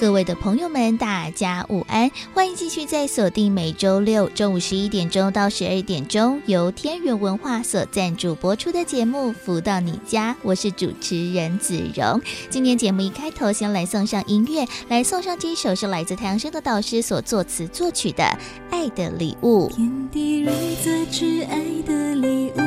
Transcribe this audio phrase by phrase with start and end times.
[0.00, 2.10] 各位的朋友们，大家午安！
[2.32, 12.18] 欢迎继续在锁定每周六中午十一点钟到十二点钟，由天元文化所赞助播出的节目《福到你家》，我是主持人子荣。
[12.48, 18.24] 今天节目一开头，先来送上音乐，来送上这首是来自太阳盛德导师所作词作曲的
[18.70, 19.68] 《爱的礼物》。
[19.76, 20.50] 天地如
[20.82, 22.60] 此之爱的礼物，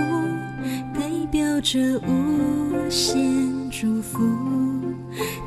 [0.93, 3.11] 代表着无限
[3.71, 4.19] 祝福。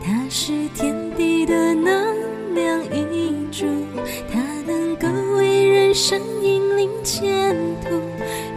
[0.05, 1.06] 它是天
[1.47, 3.65] 的能量一注，
[4.33, 5.07] 它能够
[5.37, 7.89] 为人生引领前途。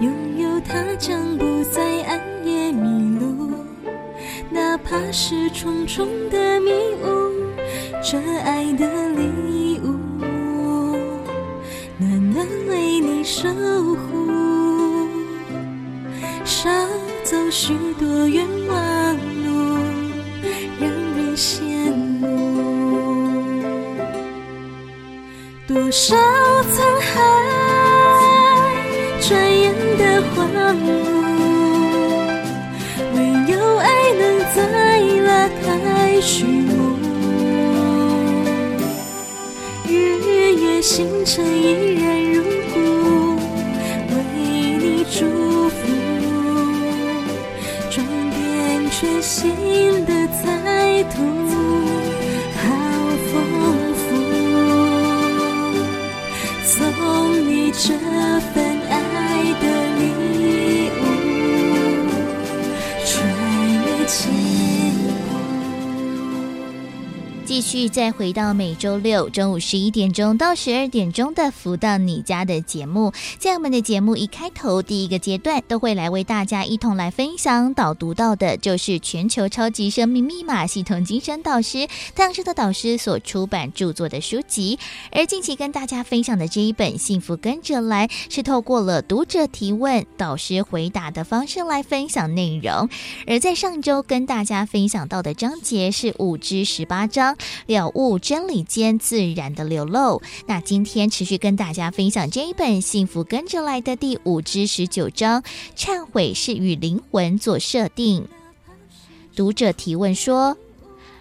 [0.01, 3.51] 拥有它将不再暗夜迷路，
[4.49, 6.71] 哪怕是重重的迷
[7.03, 7.07] 雾。
[8.01, 9.95] 这爱的礼物，
[11.97, 14.29] 暖暖为你守护，
[16.45, 16.69] 少
[17.23, 19.77] 走许多冤枉路。
[20.79, 21.68] 让人心
[25.69, 27.21] 多少沧海，
[29.21, 29.29] 转
[29.61, 30.01] 眼的
[30.33, 30.89] 荒芜，
[33.13, 33.17] 唯
[33.53, 34.21] 有爱能
[34.55, 34.57] 再
[35.21, 36.97] 拉开序幕。
[39.87, 39.93] 日
[40.55, 42.03] 月星辰依然
[42.33, 42.41] 如
[42.73, 42.79] 故，
[44.09, 44.15] 为
[44.79, 45.19] 你祝
[45.69, 45.77] 福，
[47.91, 50.18] 装点全新的
[67.79, 84.77] 续再回到每周六中午十一点钟到十二点钟的“福到你家”的节目，在我们的节目一开头第一个阶段，都会来为大家一同来分享导读到的，就是全球超级生命密码系统精神导师太阳盛德导师所出版著作的书籍。
[85.13, 92.89] 而近期跟大家分享的这一本《幸福跟着来》，是透过了读者提问、导师回答的方式来分享内容。
[93.25, 97.37] 而在上周跟大家分享到的章节是五至十八章。
[97.69, 100.23] 了悟真理间自然的流露。
[100.47, 105.43] 那今天持续跟大家分享这一本《幸福跟着来的》第五至十九章，
[105.77, 108.27] 忏悔是与灵魂做设定。
[109.35, 110.57] 读者提问说：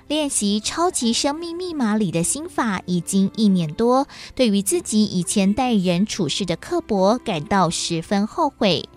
[0.08, 8.88] 练习超级生命密码里的心法已经一年多，对于自己以前待人处事的刻薄感到十分后悔。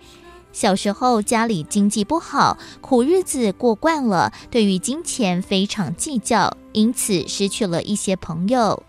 [0.52, 8.82] 小时候家里经济不好，苦日子过惯了，对于金钱非常计较，因此失去了一些朋友。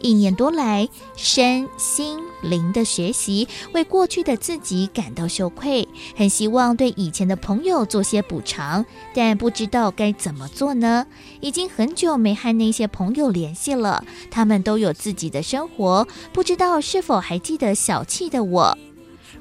[0.00, 5.86] 一年多来，身心灵的学习，为过去的自己感到羞愧，
[6.16, 8.84] 很希望对以前的朋友做些补偿，
[9.14, 11.06] 但不知道该怎么做呢？
[11.40, 18.76] 已经很久没和那些朋友联系了，他们都有自己的生活，不知道是否还记得小气的我。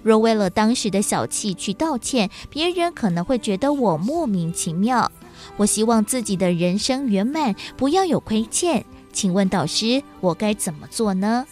[0.04, 5.12] 若为了当时的小气去道歉，别人可能会觉得我莫名其妙。
[5.58, 8.86] 我希望自己的人生圆满，不要有亏欠。
[9.12, 11.46] 请问导师，我该怎么做呢？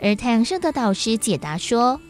[0.00, 2.00] 而太阳社的导师解答说：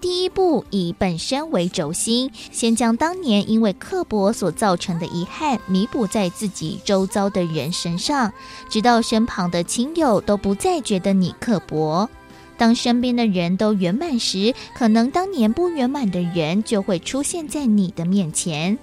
[0.00, 8.32] 第一步，以本身为轴心，先将当年因为刻薄所造成的遗憾弥补在自己周遭的人身上，
[8.68, 12.08] 直到身旁的亲友都不再觉得你刻薄。
[12.60, 18.78] 当身边的人都圆满时，可能当年不圆满的人就会出现在你的面前。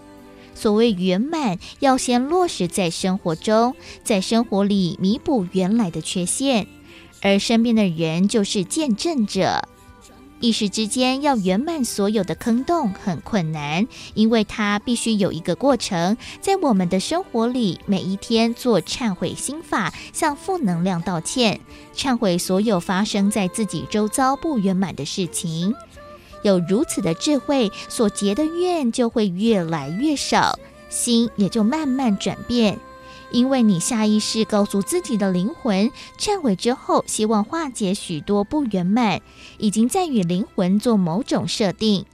[0.56, 6.66] 所谓圆满，要先落实在生活中，在生活里弥补原来的缺陷，
[7.22, 9.70] 而身边的人就是见证者。
[10.40, 16.16] 一时之间要圆满所有的坑洞很困难，因为它必须有一个过程。
[16.40, 21.60] 在我们的生活里，每一天做忏悔心法，向负能量道歉，
[21.96, 25.74] 忏悔所有发生在自己周遭不圆满的事情。
[26.44, 32.80] 有如此的智慧，所结的怨就会越来越少，心也就慢慢转变。
[33.32, 39.22] 因为你下意识告诉自己的灵魂，忏悔之后，希望化解许多不圆满，
[39.58, 42.06] 已经在与灵魂做某种设定。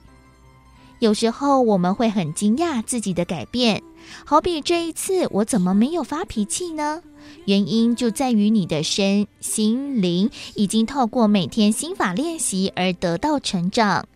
[1.00, 3.82] 有时候我们会很惊讶自己的改变，
[4.24, 7.02] 好比这一次我怎么没有发脾气呢？
[7.46, 14.06] 原因就在于你的身心灵已经透过每天心法练习而得到成长。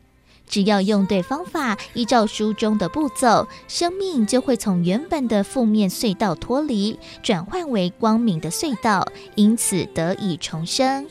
[0.49, 11.07] 只要用对方法，依照书中的步骤，生命就会从原本的负面隧道脱离，转换为光明的隧道，因此得以重生。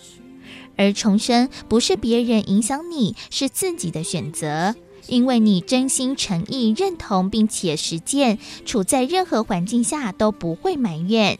[0.75, 4.75] 而重生不是别人影响你，是自己的选择，
[5.07, 11.39] 因为你真心诚意认同并且实践，处在任何环境下都不会埋怨。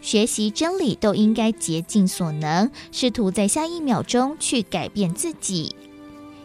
[0.00, 5.74] 学习真理都应该竭尽所能，试图在下一秒钟去改变自己。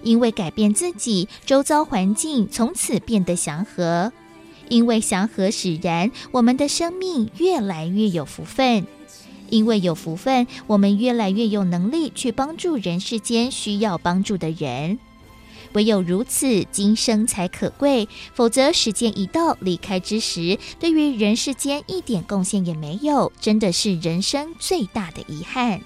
[0.04, 4.12] 因为改变自己，周遭环境从此变得祥和。
[4.70, 8.88] 因为祥和使然，我们的生命越来越有福分。
[9.50, 14.98] 因为有福分，我们越来越有能力去帮助人世间需要帮助的人。
[15.74, 18.08] 唯有如此，今生才可贵。
[18.34, 25.82] 否则，时间一到离开之时，对于人世间一点贡献也没有，真的是人生最大的遗憾。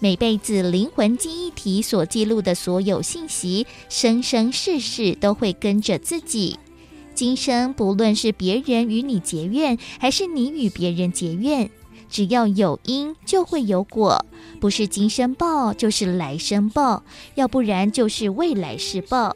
[0.00, 6.56] 每辈子灵魂记忆体所记录的所有信息，生生世世都会跟着自己。
[7.14, 11.68] 今生不论是别人与你结怨，还是你与别人结怨，
[12.08, 14.24] 只要有因就会有果，
[14.60, 17.02] 不是今生报就是来生报，
[17.34, 19.34] 要不然就是未来世报。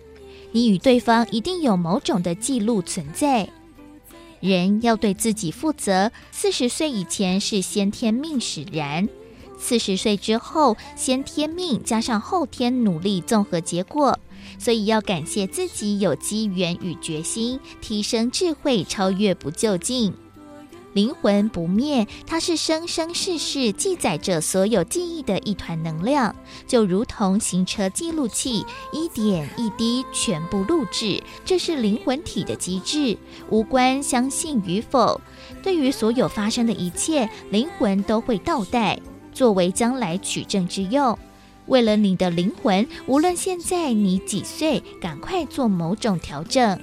[0.52, 3.48] 你与对方一定有某种的记录存在。
[4.38, 9.08] 人要对自己负责，四十岁以前是先天命使然。
[9.62, 14.18] 四十岁之后，先天命加上后天努力综合结果，
[14.58, 20.12] 所以要感谢自己有机缘与决心，提升智慧，超越不就近。
[20.94, 26.34] 灵魂不灭，它是生生世世记载着所有记忆的一团能量，
[26.66, 33.16] 就如同行车记录器，一点一滴全部录制，这是灵魂体的机制，
[33.48, 35.18] 无关相信与否。
[35.62, 39.00] 对于所有发生的一切，灵魂都会倒带。
[39.32, 41.18] 作为将来取证之用，
[41.66, 46.80] 为了你的灵魂，无论现在你几岁，赶快做某种调整。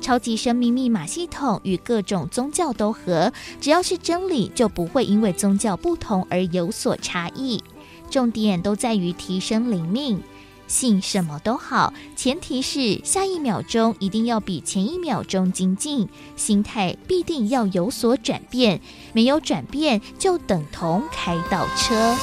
[0.00, 7.62] 超级生命密码系统与各种宗教都合，只要是真理，就不会因为宗教不同而有所差异。
[8.08, 10.22] 重点都在于提升灵命。
[10.68, 18.80] 信什么都好，前提是下一秒钟一定要比前一秒钟精进，心态必定要有所转变，
[19.12, 22.14] 没有转变就等同开倒车。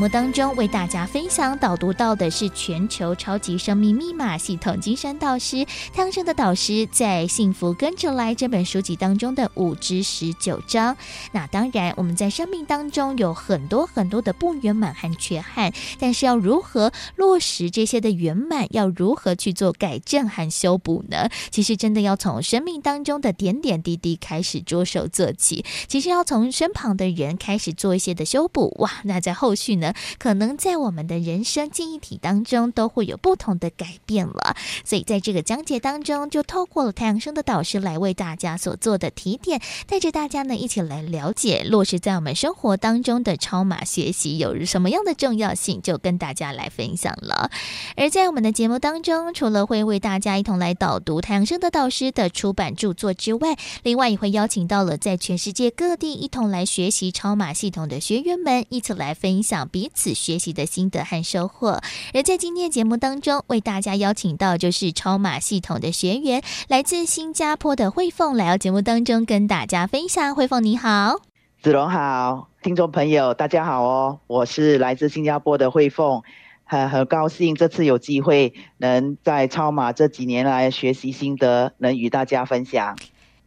[0.00, 10.96] 目当中为大家分享导读到的是全球超级生命密码系统金山导师太阳盛德导师在《幸福跟着来》这本书籍当中的五至十九章。
[11.32, 21.28] 那当然，我们在生命当中有很多很多的不圆满和缺憾，但是要如何落实这些的圆满，要如何去做改正和修补呢？
[21.50, 25.62] 其实真的要从生命当中的点点滴滴开始着手做起。
[25.88, 28.74] 其实要从身旁的人开始做一些的修补。
[28.78, 34.54] 哇，那在后续呢，可能在我们的人生记忆体当中都会有不同的改变了。
[34.84, 47.50] 所以在这个讲解当中，就透过了太阳生的导师来为大家所做的提点，带着大家呢一起来了解落实在我们生活当中的超马学习有什么样的重要性，就跟大家来分享了。
[47.96, 59.30] 而在我们的节目当中，除了会为大家一同来导读太阳生的导师的出版著作之外，另外也会邀请到了在全世界各地一同来学习超马系统的学员们，一起来分。
[59.30, 61.80] 分享彼此学习的心得和收获。
[62.12, 70.34] 而在今天节目当中，为大家邀请到就是超马系统的学员，来自新加坡的慧凤，来到节目当中跟大家分享。
[70.34, 71.22] 慧凤你好，
[71.62, 76.20] 子龙好，听众朋友大家好哦，我是来自新加坡的慧凤，
[76.64, 82.98] 很很高兴这次有机会能在超马这几年来学习心得，能与大家分享。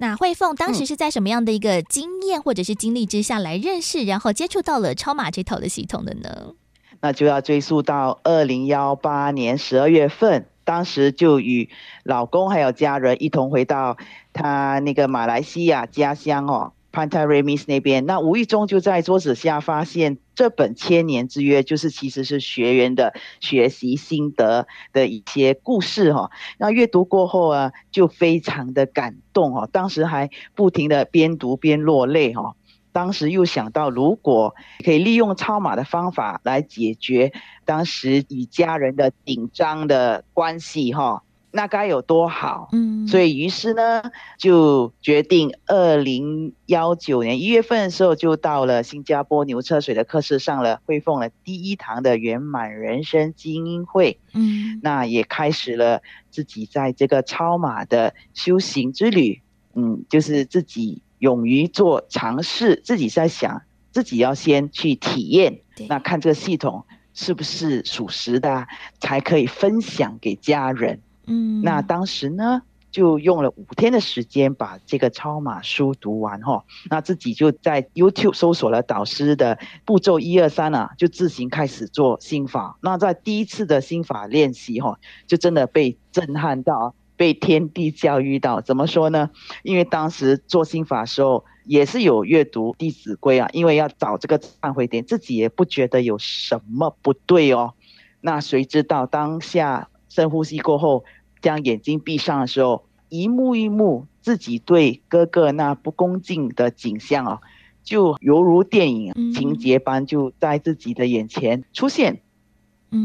[0.03, 6.55] 那慧凤当时是在什么样的一个经验或者是经历之下来认识，然后接触到了超马这套的系统的呢？
[6.99, 11.69] 那就要追溯到二零幺八年十二月份，当时就与
[12.03, 13.95] 老公还有家人一同回到
[14.33, 26.29] 他那个马来西亚家乡哦，潘泰瑞米斯那边，那无意中就在桌子下发现这本千年之约，就是其实是学员的学习心得的一些故事哈。
[26.59, 32.55] 那阅读过后啊，就非常的感动哈，当时还不停的边读边落泪哈。
[32.91, 34.53] 当时又想到，如果
[34.85, 37.33] 可以利用超马的方法来解决
[37.65, 41.23] 当时与家人的紧张的关系哈。
[41.55, 44.01] 那该有多好，嗯，所以于是呢，
[44.39, 59.39] 就决定二零幺九年一月份的时候，就到了新加坡牛车水的课室上了汇丰了第一堂的圆满人生精英会，嗯，那也开始了自己在这个超马的修行之旅，
[59.75, 66.83] 嗯，就是自己勇于做尝试，自己在想，自己要先去体验，那看这个系统
[67.13, 68.67] 是不是属实的，
[68.99, 70.99] 才可以分享给家人。
[71.25, 72.61] 嗯，那当时呢，
[72.91, 76.63] 就用了五天的时间把这个超马书读完哈。
[76.89, 82.77] 那自己就在 YouTube 搜索了导师的步骤一二三啊，就自行开始做心法。
[82.81, 88.61] 那在第一次的心法练习哈，就真的被震撼到，被天地教育到。
[88.61, 89.29] 怎么说呢？
[89.63, 97.73] 因为当时做心法的时候也是有阅读《弟子规》啊，因为要找这个忏悔点，自己也不觉得有什么不对哦。
[98.21, 99.87] 那谁知道当下？
[100.13, 101.03] 深呼吸过后，
[101.41, 107.41] 将眼睛闭上的时候，一幕一幕自己对哥哥那不恭敬的景象啊，
[107.83, 112.21] 就犹如电影情节般就在自己的眼前出现。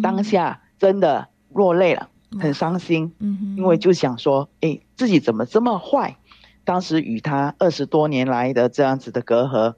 [0.03, 3.15] 当下真的落泪了，很伤心。
[3.57, 6.19] 因为就想说，哎，自己怎么这么坏？
[6.65, 9.77] 当时与他二十多年来的这样子的隔阂，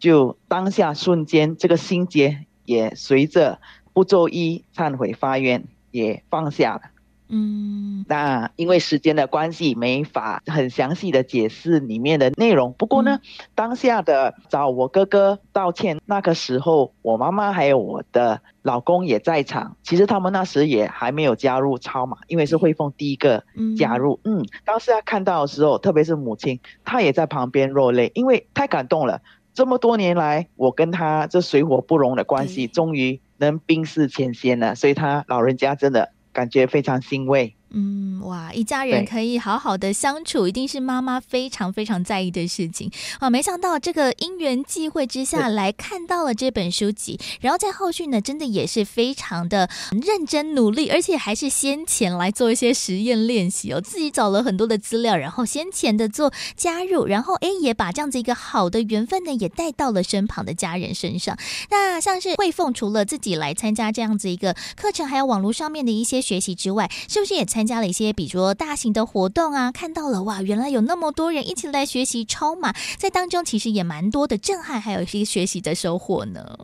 [0.00, 3.60] 就当下瞬间这个心结也随着
[3.92, 5.64] 步骤一忏悔发愿。
[5.92, 6.82] 也放下了，
[7.28, 12.74] 嗯，那因为时间的关系，没法很详细的解释里面的内容。
[12.76, 19.76] 不过呢，嗯、当下的找我哥哥道歉，那个时候我妈妈还有我的老公也在场。
[19.82, 23.44] 其实他们那时也还没有加入超马，因为是汇丰第一个
[23.78, 24.20] 加入。
[24.24, 29.22] 嗯，嗯，当时他看到的时候，特别是母亲，她也在旁边落泪，因为太感动了。
[29.54, 33.20] 这么多年来，我跟他这水火不容的关系，终于。
[33.42, 37.56] 能冰释前嫌了，所以他老人家真的感觉非常欣慰。
[37.74, 42.90] 嗯，哇，一家人可以好好的相处，一定是妈妈非常非常在意的事情。
[43.20, 61.38] 哇，没想到这个因缘际会之下来看到了这本书籍，然后在后续呢，真的也是非常的认真努力，而且还是先前来做一些实验练习哦，自己找了很多的资料，然后先前的做加入，然后哎，也把这样子一个好的缘分呢，也带到了身旁的家人身上。
[61.70, 67.61] 那像是慧凤，除了自己来参加这样子一个课程，还有网络上面的一些学习之外，是不是也参？
[67.62, 76.58] 参加了一些，比如说大型的活动啊，看到了哇，原来有那么多人一起来学习超马，在当中其实也蛮多的震撼，还有一些学习的收获呢。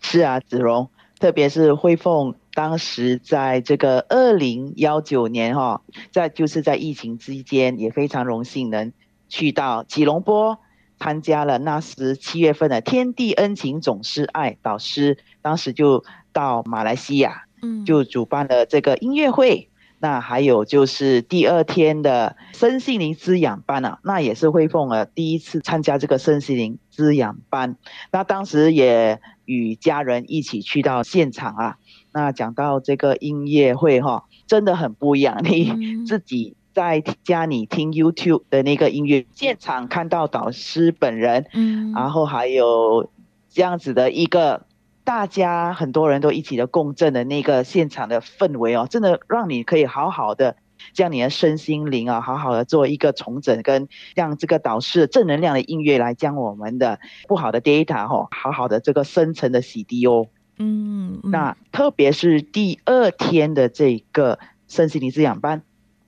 [0.00, 8.92] 是啊，子荣，特别是汇凤当时在这个二零幺九年哈、哦，在就是在疫情之间，也非常荣幸能
[9.28, 10.58] 去到吉隆坡
[10.98, 19.68] 参加了那时七月份的天地恩情总是爱导师，当时就到马来西亚，嗯，就主办了这个音乐会。
[20.04, 27.78] 那还有就是第二天的身心灵滋养班啊，那也是汇凤儿第一次参加这个身心灵滋养班。
[28.12, 31.78] 那当时也与家人一起去到现场啊。
[32.12, 35.40] 那讲到这个音乐会哈，真的很不一样。
[35.42, 43.08] 你自己在家里听 YouTube 的那个音乐，现场看到导师本人，嗯，然后还有
[43.48, 44.66] 这样子的一个。
[45.04, 50.56] 大家很多人都一起的共振的那个现场的氛围哦，真的让你可以好好的
[50.94, 60.26] 将你的身心灵啊，好好的做一个重整，跟让这个导师正能量的音乐来将我们的不好的 data 哈，好好的这个深层的洗涤哦。
[60.58, 65.62] 嗯，那特别是第二天的这个身心灵滋养班，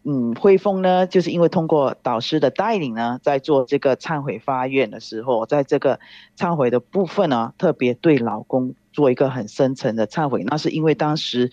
[0.04, 6.00] 嗯，汇丰呢，就是因为通过导师的带领呢，在做这个忏悔发愿的时候，在这个
[6.38, 8.74] 忏悔的部分呢，特别对老公。
[8.96, 11.52] 做一个很深层的忏悔，那是因为当时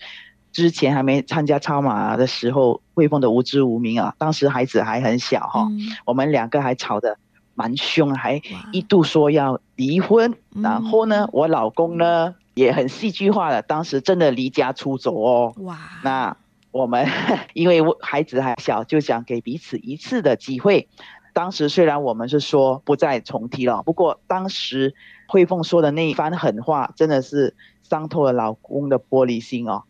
[0.50, 7.18] 之前还没参加超马的时候，汇凤的无知无明啊，当时孩子还很小哈，嗯、我们两个还吵得
[7.54, 8.40] 蛮凶，还
[8.72, 10.32] 一度说要离婚。
[10.54, 15.52] 然后呢，嗯、我老公呢也很戏剧化的，当时真的离家出走哦。
[15.58, 15.78] 哇！
[16.02, 16.34] 那
[16.70, 17.06] 我们
[17.52, 20.88] 因为孩子还小，就想给彼此一次的机会。
[21.34, 24.94] 当时虽然我们是说不再重提了，不过当时。
[25.26, 29.82] 汇凤说的那一番狠话，真的是伤透了老公的玻璃心哦。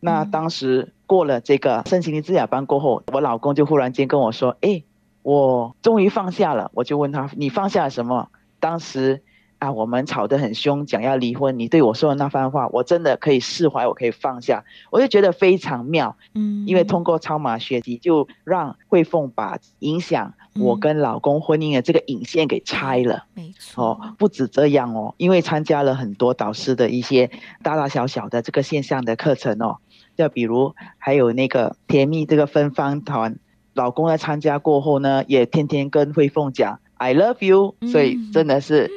[0.00, 4.82] 那当时过了这个身心灵滋养班过后，我老公就忽然间跟我说：“哎，
[5.22, 9.22] 我终于放下了，我就问他：“你放下了什么？”当时
[9.62, 11.56] 啊，我们吵得很凶，讲要离婚。
[11.56, 16.16] 你对我说的那番话，我真的可以释怀，我可以放下，我就觉得非常妙。
[16.34, 23.26] 嗯，因为通过超马学习，就让慧凤把影响我跟老公婚姻的这个引线给拆了。
[23.36, 23.84] 嗯、没错。
[23.84, 27.30] 哦，不止这样哦，因为参加了很多导师的一些
[27.62, 29.76] 大大小小的这个线上的课程哦，
[30.16, 33.36] 就比如还有那个甜蜜这个芬芳团。
[33.74, 38.90] 老公在参加过后呢，也天天跟慧凤讲 “I love you”，嗯，所以真的是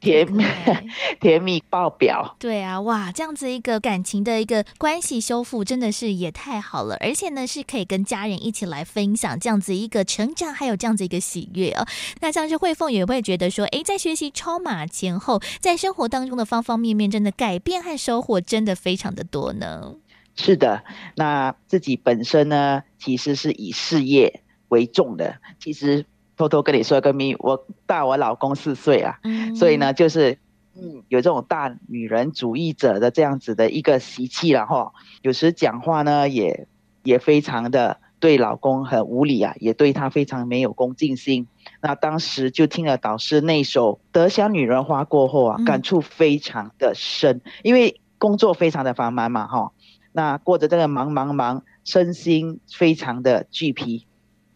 [0.00, 0.44] 甜蜜
[1.20, 2.36] 甜蜜爆表。
[2.38, 11.86] 对啊，哇，这样子一个感情的一个关系修复，真的是也太好了，而且呢是可以跟家人一起来分享这样子一个成长，还有这样子一个喜悦哦。
[12.20, 19.94] 那像是慧凤也会觉得说，诶，在学习超马前后，在生活当中的方方面面，真的改变和收获真的非常的多呢。
[20.36, 20.82] 是的，
[21.16, 25.36] 那自己本身呢，其实是以事业为重的。
[25.58, 26.06] 其实
[26.40, 30.38] 偷偷跟你说个秘密，我大我老公四岁啊，嗯，所以呢，就是
[30.74, 34.90] 嗯，有这种大女人主义者的这样子的一个习气了哈。
[35.20, 36.66] 有时讲话呢，也
[37.02, 41.46] 也非常的对老公很无理啊，也对他非常没有恭敬心。
[41.82, 49.72] 那当时就听了导师那首《得享女人花》过后啊，感触非常的深，嗯，因为工作非常的繁忙嘛，哈。
[50.12, 54.06] 那过着这个忙忙忙，身心非常的俱疲。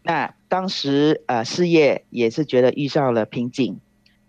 [0.05, 3.79] 那当时呃事业也是觉得遇上了瓶颈，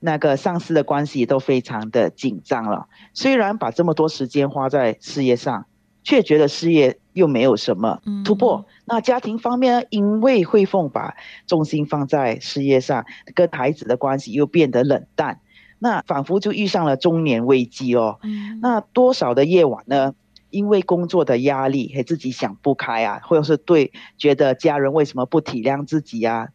[0.01, 2.89] 那个上司的关系都非常的紧张了。
[3.13, 5.67] 虽然把这么多时间花在事业上，
[6.03, 8.65] 却觉得事业又没有什么突破。
[8.67, 11.15] 嗯、那家庭方面呢，因为慧凤把
[11.47, 13.05] 重心放在事业上，
[13.35, 15.41] 跟孩子的关系又变得冷淡，
[15.79, 18.19] 那仿佛就遇上了中年危机哦。
[18.23, 20.15] 嗯、那多少的夜晚呢？
[20.57, 26.49] 因为工作的压力，还自己想不开啊，或者是对觉得家人为什么不体谅自己啊，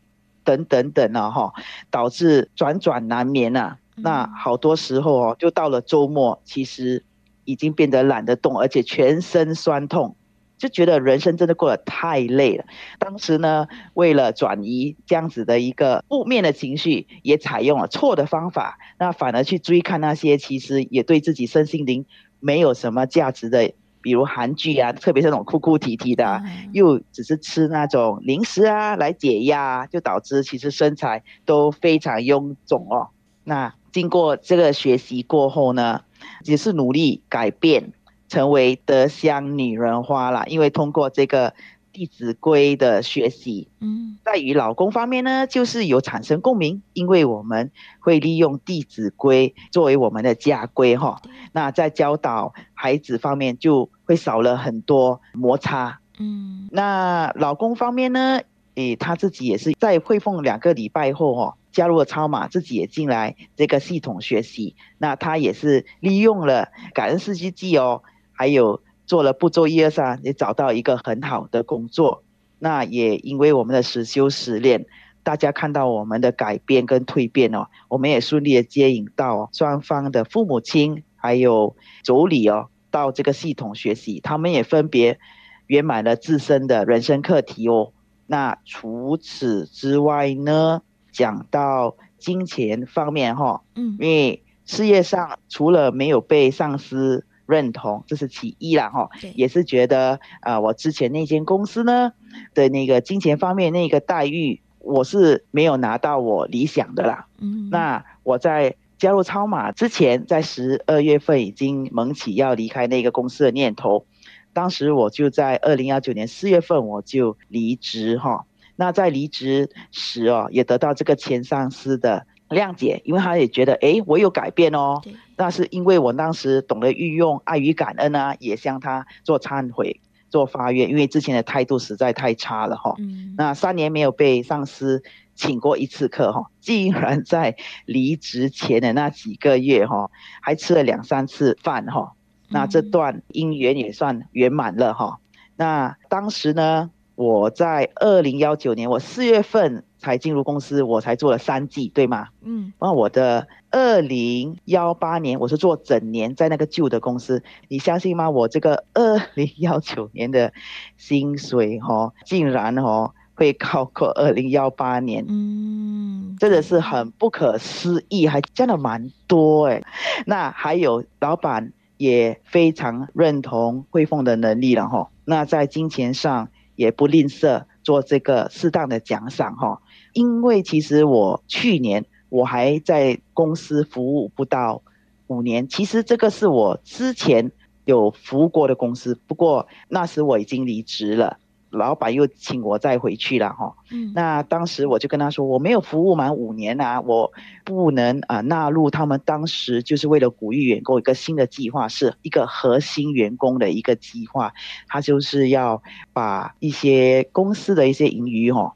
[0.44, 1.54] 等等等啊，哈，
[1.92, 3.78] 导致辗转难眠啊。
[3.98, 7.06] 那好多时候哦，就到了周末，其实
[7.46, 10.16] 已经变得懒得动，而且全身酸痛，
[10.58, 12.66] 就觉得人生真的过得太累了。
[12.98, 22.08] 当时呢，为了转移这样子的一个负面的情绪，也采用了错的方法，那反而去追看那些其实也对自己身心灵
[22.40, 23.74] 没有什么价值的。
[24.02, 33.10] 比如韩剧啊，特别是那种哭哭啼啼的，啊，又只是吃那种零食啊来解压，就导致其实身材都非常臃肿哦。
[33.44, 36.02] 那经过这个学习过后呢，
[36.46, 37.92] 也是努力改变，
[38.28, 41.52] 成为德香女人花啦，因为通过这个。
[41.92, 51.22] 《弟子规》的学习，嗯，在与老公方面呢，就是有产生共鸣，因为我们会利用《弟子规》作为我们的家规哈。
[51.52, 56.00] 那在教导孩子方面，就会少了很多摩擦。
[56.18, 58.42] 嗯，那老公方面呢，
[58.76, 64.76] 诶，他自己也是在汇丰两个礼拜后哦，加入了超马，自己也进来这个系统学习。
[64.98, 68.02] 那他也是利用了感恩四句偈哦，
[68.32, 68.82] 还有。
[69.12, 72.24] 做了步骤一二三，也找到一个很好的工作。
[72.60, 74.86] 那也因为我们的实修实练，
[75.22, 85.20] 大家看到我们的改变跟蜕变哦，我们也顺利的接引到双方的父母亲，还有妯娌哦，到这个系统学习，他们也分别
[85.68, 87.92] 圆满了自身的人生课题哦。
[88.28, 97.26] 那除此之外呢，讲到金钱方面哈，嗯，因为事业上除了没有被上司。
[97.52, 102.14] 认同，这是其一啦，哈，也是觉得啊、呃，我之前那间公司呢
[102.54, 107.28] 的那个金钱方面那个待遇，我是没有拿到我理想的啦。
[107.40, 114.06] 嗯，那我在加入超马之前，在十二月份已经萌起要离开那个公司的念头，
[114.54, 118.46] 当时我就在二零幺九年四月份我就离职哈。
[118.78, 125.02] 那在离职时哦，也得到这个前上司的谅解，因为他也觉得，诶，我有改变哦。
[125.38, 132.94] 那是因为我当时懂得运用爱与感恩啊，也向他做忏悔、做发愿，因为之前的态度实在太差了哈。
[133.00, 133.34] 嗯。
[133.38, 135.02] 那三年没有被上司
[135.34, 140.12] 请过一次课哈，竟然在离职前的那几个月哈，
[140.42, 142.14] 还吃了两三次饭哈。
[142.50, 145.20] 那这段姻缘也算圆满了哈。
[145.56, 152.28] 那当时呢，我在二零幺九年，我四月份才进入公司，我才做了三季，对吗？
[152.42, 152.74] 嗯。
[152.82, 153.48] 那我的。
[153.74, 158.30] 二零幺八年，我是做整年在那个旧的公司，你相信吗？
[158.30, 160.52] 我这个二零幺九年的
[160.98, 169.82] 薪水哈，竟然哈会高过二零幺八年，嗯，真的是很不可思议，还降了蛮多诶。
[170.26, 179.82] 那还有老板也非常认同慧凤的能力了哈，那在金钱上也不吝啬做这个适当的奖赏哈。
[180.14, 184.82] 因为其实我去年我还在公司服务不到
[185.28, 187.52] 五年，其实这个是我之前
[187.86, 191.38] 有服务过的公司，不过那时我已经离职了。
[191.74, 197.32] 老板又请我再回去了哈，嗯，那当时我就跟他说，我没有服务满五年啊，我
[197.64, 204.54] 不能啊纳入他们当时就是为了鼓励员工一个新的计划，是一个核心员工的一个计划，
[204.90, 208.74] 他就是要把一些公司的一些盈余哈，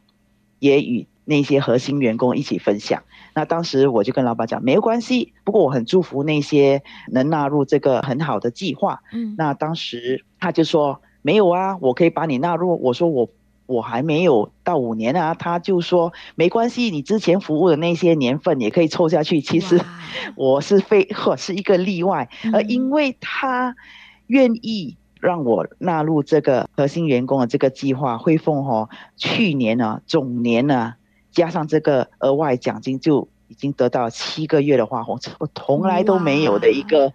[0.59, 3.03] 也与那些核心员工一起分享。
[3.33, 9.01] 那当时我就跟老板讲，没有关系，不过我很祝福那些能纳入这个很好的计划。
[9.11, 11.01] 嗯，那当时他就说。
[11.25, 12.79] 没有啊，我可以把你纳入。
[12.83, 13.27] 我说我
[13.65, 19.41] 我还没有到五年啊，他就说没关系，你之前服务的那些年份也可以凑下去。
[19.41, 19.81] 其实
[20.37, 23.75] 我是非我是一个例外，而因为他
[24.27, 30.97] 愿意让我纳入这个核心员工的这个计划，汇丰哦，去年呢、啊、总年呢、啊、
[31.35, 33.27] 加上这个额外奖金就。
[33.47, 37.13] 已经得到七个月的花红，我从来都没有的一个，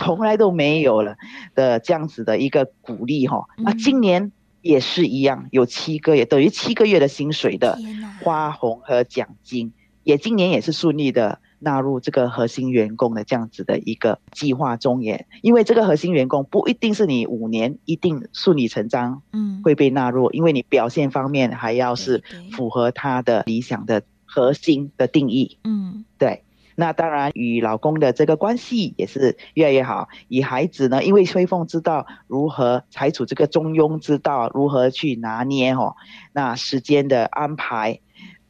[0.00, 1.16] 从来都没有了
[1.54, 3.44] 的这样子的一个鼓励哈。
[3.58, 7.78] 那今年也是一样，有七个月等于七个月的薪水的
[8.22, 15.26] 花红和奖金，也今年也是顺利的纳入这个核心员工的这样子的一个计划中也。
[15.42, 22.22] 因为这个核心员工不一定是你五年一定顺理成章，嗯，会被纳入，因为你表现方面还要是
[22.52, 24.02] 符合他的理想的。
[24.26, 26.42] 核心的定义，嗯，对，
[26.74, 30.08] 那当然与老公的这个关系也是越来越好。
[30.26, 35.94] 与孩子呢，因为崔凤知道如何采取这个中庸之道，如何去拿捏哈，
[36.32, 38.00] 那时间的安排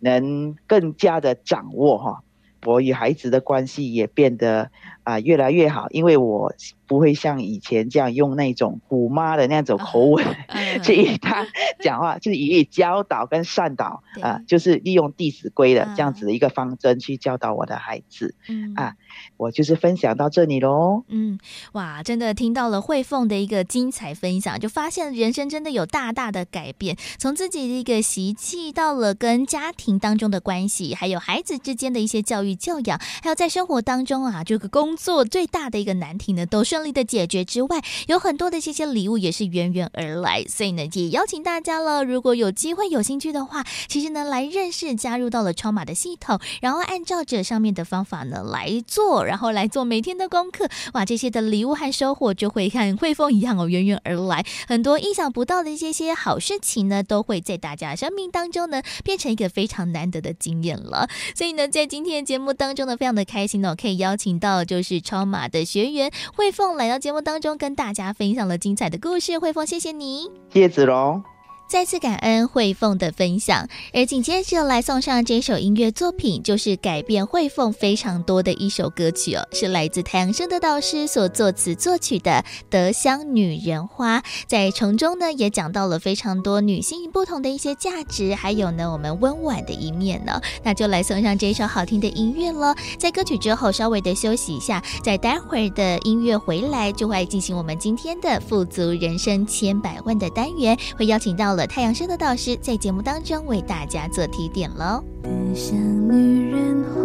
[0.00, 2.22] 能更加的掌握哈。
[2.64, 4.70] 我与孩子的关系也变得
[5.04, 6.52] 啊越来越好，因为我。
[6.86, 10.22] 不会像以前这样用那种虎妈的那种口吻
[10.84, 11.46] 去与他
[11.80, 18.34] 讲话，就是以教导跟善导啊，就是利用《弟子规》的这样子的一个方针去教导我的孩子。
[18.48, 18.96] 嗯啊，
[19.38, 21.04] 我就是分享到这里喽。
[21.08, 21.38] 嗯，
[21.72, 36.64] 哇，真的听到了慧凤的一个精彩分享，就发现人生真的有大大的改变，从自己的一个习气到了跟家庭当中的关系，还有孩子之间的一些教育教养，还有在生活当中啊，这个工作最大的一个难题呢，都。
[36.64, 42.02] 顺利的解决之外，有很多的这些礼物也是源源而来，所以呢，也邀请大家了。
[42.02, 54.44] 如果有机会、有兴趣的话，其实呢，来认识、加入到了超马的系统，然后按照着上面的方法呢来做，然后来做每天的功课，哇，这些的礼物和收获就会像汇丰一样哦，源源而来。
[54.66, 61.08] 很多意想不到的这些好事情呢，都会在大家生命当中呢变成一个非常难得的经验了。
[61.36, 66.76] 所以呢，在今天的节目当中呢，非常的开心哦，可以邀请到就是超马的学员惠凤。
[66.76, 69.38] 来到节目当中，跟大家分享了精彩的故事。
[69.40, 71.33] 惠凤，谢谢你，叶子龙。
[71.66, 82.30] 再次感恩慧凤的分享，而紧接着来送上这首音乐作品，就是改变慧凤非常多的一首歌曲哦，是来自太阳升的导师所作词作曲的
[82.68, 84.20] 《德香女人花》。
[84.46, 90.40] 在从中呢，也讲到了非常多女性不同的一些价值，还有呢，我们温婉的一面呢。
[90.62, 92.76] 那就来送上这首好听的音乐了。
[92.98, 101.53] 在歌曲之后，稍微的休息一下，在待会儿的音乐回来，就会进行我们今天的富足人生千百万的单元，会邀请到。
[101.54, 105.02] 了太阳升的导师在节目当中为大家做提点喽。
[105.22, 105.76] 德香
[106.08, 107.00] 女人花，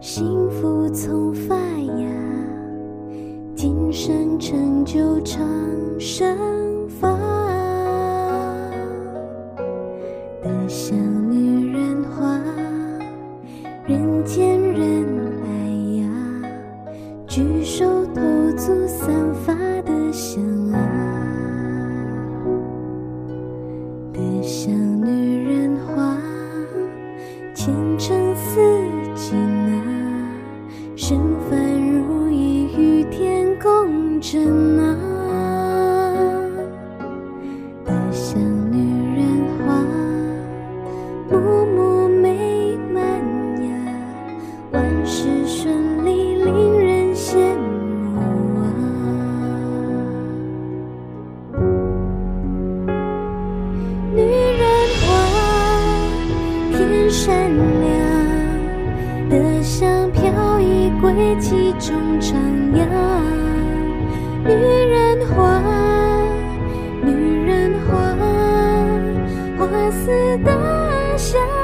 [0.00, 2.08] 幸福从发芽，
[3.54, 5.40] 今生成就长
[5.98, 6.36] 生
[6.88, 7.08] 法。
[10.42, 10.96] 德香
[11.30, 12.40] 女人花，
[13.86, 15.06] 人见人
[15.42, 15.48] 爱
[16.00, 16.08] 呀，
[17.26, 18.20] 举手投
[18.56, 19.08] 足散
[19.44, 21.13] 发的香啊。
[24.46, 26.18] 像女人花，
[27.54, 28.60] 前程似
[29.14, 29.80] 锦啊，
[30.94, 35.13] 身凡如意，与天共枕啊。
[57.16, 57.48] 善
[57.80, 57.94] 良
[59.30, 62.34] 的香飘逸轨迹中徜
[62.74, 62.84] 徉，
[64.44, 65.62] 女人花，
[67.04, 67.94] 女人花，
[69.56, 70.50] 花似大
[71.16, 71.63] 厦。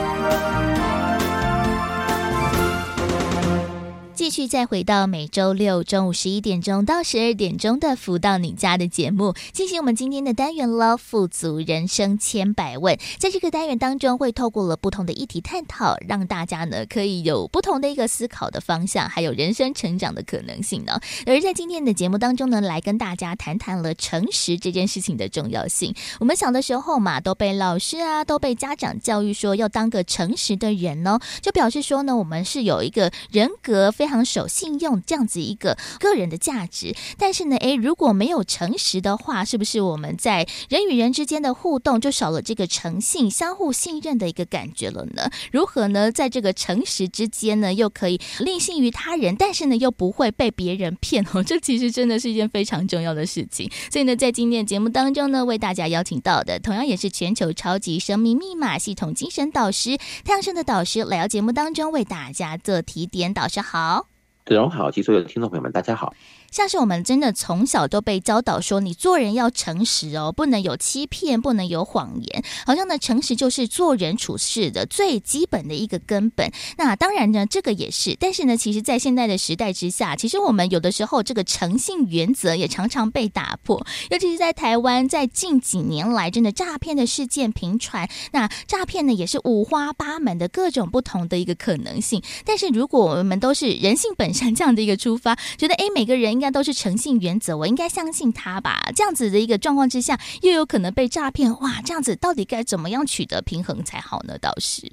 [4.21, 10.95] 继续再回到每周六中午十一点钟到十二点钟的“福到你家”的节目，进行我们今天的单元了。
[10.95, 20.99] 富足人生千百问，在这个单元当中，会透过了不同的议题探讨，让大家呢可以有不同的一个思考的方向，还有人生成长的可能性呢。
[21.25, 25.95] 而在今天的节目当中呢，来跟大家谈谈了诚实这件事情的重要性。
[26.19, 34.10] 我们小的时候嘛，都被老师啊，都被家长教育说要当个诚实的人哦，就表示说呢，我们是有一个人格非。
[34.25, 45.31] 守信用这样子一个个人的价值，但是呢，诶，如果没有诚实的话，是不是我们在人与人之间的互动就少了这个诚信、相互信任的一个感觉了呢？
[45.53, 51.41] 如何呢，在这个诚实之间呢，又可以立信于他人，但是呢，又不会被别人骗哦？
[51.47, 53.71] 这其实真的是一件非常重要的事情。
[53.91, 63.31] 所以呢，在今天的节目当中呢，为大家邀请到的，同样也是全球超级生命密码系统精神导师太阳盛德导师来到节目当中为大家做提点。
[63.33, 64.00] 导师好。
[64.45, 66.13] 子荣好，及所有的听众朋友们，大家好。
[66.51, 72.43] 像是我们真的从小都被教导说，你做人要诚实哦，不能有欺骗，不能有谎言。
[72.65, 76.51] 好像呢，诚实就是做人处事的最基本的一个根本。
[76.77, 78.17] 那当然呢，这个也是。
[78.19, 83.87] 但是呢，其实，在现在的时代之下，其实我们有的时候这个诚信原则也常常被打破。
[84.09, 88.09] 尤其是在台湾，在近几年来，真的诈骗的事件频传。
[88.33, 92.21] 那诈骗呢，也是五花八门的各种不同的一个可能性。
[92.43, 96.40] 但是，如果我们都是人性本善这样的一个出发，觉得诶，每个人。
[96.41, 98.81] 应该都是诚信原则，我应该相信他吧？
[98.95, 101.79] 这样子的一个状况之下，又有可能被诈骗，哇！
[101.85, 104.35] 这样子到底该怎么样取得平衡才好呢？
[104.39, 104.89] 倒是，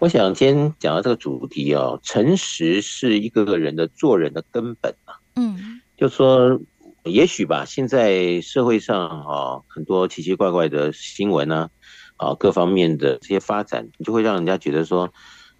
[0.00, 5.14] 我想今天讲到这个主题哦，诚实是一个个人的做人的根本啊。
[5.36, 6.60] 嗯，就说
[7.04, 11.70] 也许吧，现在社会上啊，很多奇奇怪怪的新闻呢，
[12.16, 15.12] 啊，各方面的这些发展，就会让人家觉得说。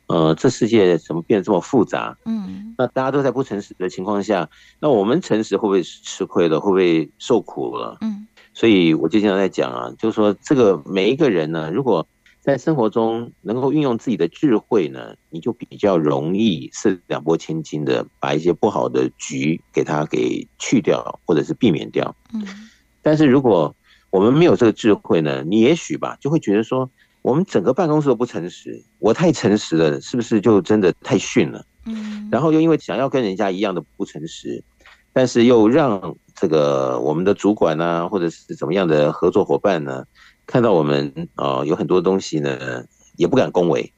[0.07, 2.14] 呃，这世界怎么变得这么复杂？
[2.27, 6.61] 嗯，那大家都在不诚实的情况下，那我们诚实会不会吃亏了？
[6.61, 7.97] 会不会受苦了？
[8.03, 12.07] 嗯，所以我就经常在讲啊，就是说这个每一个人呢，如果
[12.43, 22.14] 在生活中能够运用自己的智慧呢，你就比较容易是两拨千斤的把一些不好的局给它给去掉，或者是避免掉。
[22.35, 22.45] 嗯，
[23.01, 23.75] 但是如果
[24.11, 26.90] 我们没有这个智慧呢，你也许吧就会觉得说。
[27.24, 31.64] 我们整个办公室都不诚实，我太诚实了，是不是就真的太逊了？
[31.87, 34.62] 嗯，然后又因为想要跟人家一样的不诚实，
[35.10, 40.04] 但是又让这个我们的主管呢、啊，或者是怎么样的合作伙伴呢，
[40.46, 42.84] 看到我们啊、呃、有很多东西呢，
[43.16, 43.90] 也不敢恭维，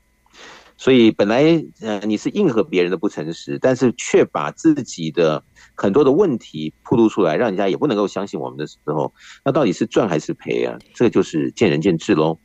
[0.76, 5.42] 所以本来呃你是应和别人的不诚实，但是却把自己的
[5.74, 9.12] 很多的问题暴露出来，让人家也不能够相信我们的时候，
[9.44, 10.78] 那到底是赚还是赔啊？
[10.94, 12.38] 这个就是见仁见智喽。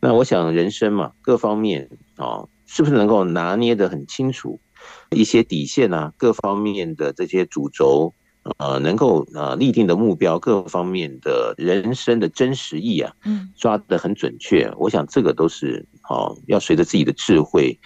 [0.00, 4.60] 那我想人生嘛，各方面啊，是不是能够拿捏得很清楚，
[5.10, 8.14] 一些底线啊，各方面的这些主轴，
[8.58, 14.72] 呃，能够呃立定的目标，各方面的人生的真实意啊，嗯，抓得很准确。
[14.78, 17.76] 我想这个都是哦，要随着自己的智慧，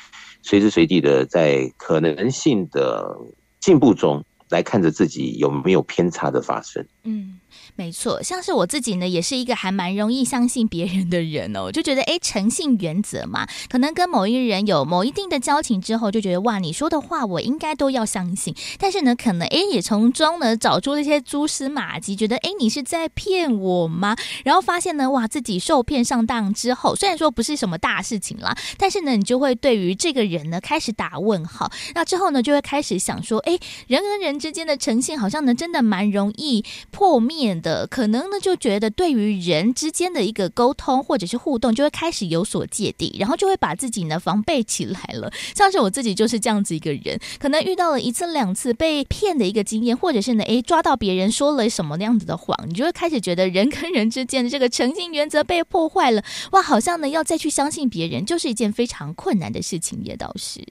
[0.42, 3.16] 随时随地的在可能性的
[3.58, 6.86] 进步中来看着自己有没有偏差的发生。
[7.04, 7.38] 嗯。
[7.74, 11.72] 没错，像是我自己呢，也是一个还蛮容易相信别人的人哦。
[11.72, 18.54] 就觉得，哎，诚信原则嘛，可能跟某一人有某一定的交情之后，就觉得哇，你说的话我应该都要相信。
[18.78, 24.14] 但是呢，可能哎，也从中呢找出了一些蛛丝马迹，觉得哎，你是在骗我吗？
[24.44, 31.72] 然后发现呢，哇，自己受骗上当之后，虽然说不是什么大事情啦，但是呢，你就会对于这个人呢开始打问号。
[31.94, 45.32] 那之后呢，就会开始想说，哎，人跟人之间的诚信好像呢，真的蛮容易破灭的可能呢，就觉得对于人之间的一个沟通或者是互动，就会开始有所芥蒂，然后就会把自己呢防备起来了。
[45.56, 56.22] 像是我自己就是这样子一个人，可能遇到了一次两次被骗的一个经验，或者是呢，诶抓到别人说了什么那样子的谎，你就会开始觉得人跟人之间的这个诚信原则被破坏了。
[56.50, 60.62] 哇，好像呢要再去相信别人，就是一件非常困难的事情，叶导师。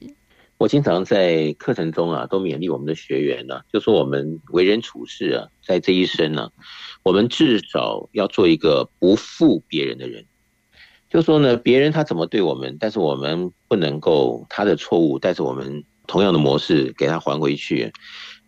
[0.62, 6.52] 我经常在课程中啊，都勉励我们的学员呢、就说我们为人处事啊，在这一生呢、
[7.02, 10.24] 我们至少要做一个不负别人的人。
[11.10, 17.92] 就说呢，别人他怎么对我们，但是我们不能够他的错误，带着我们同样的模式给他还回去，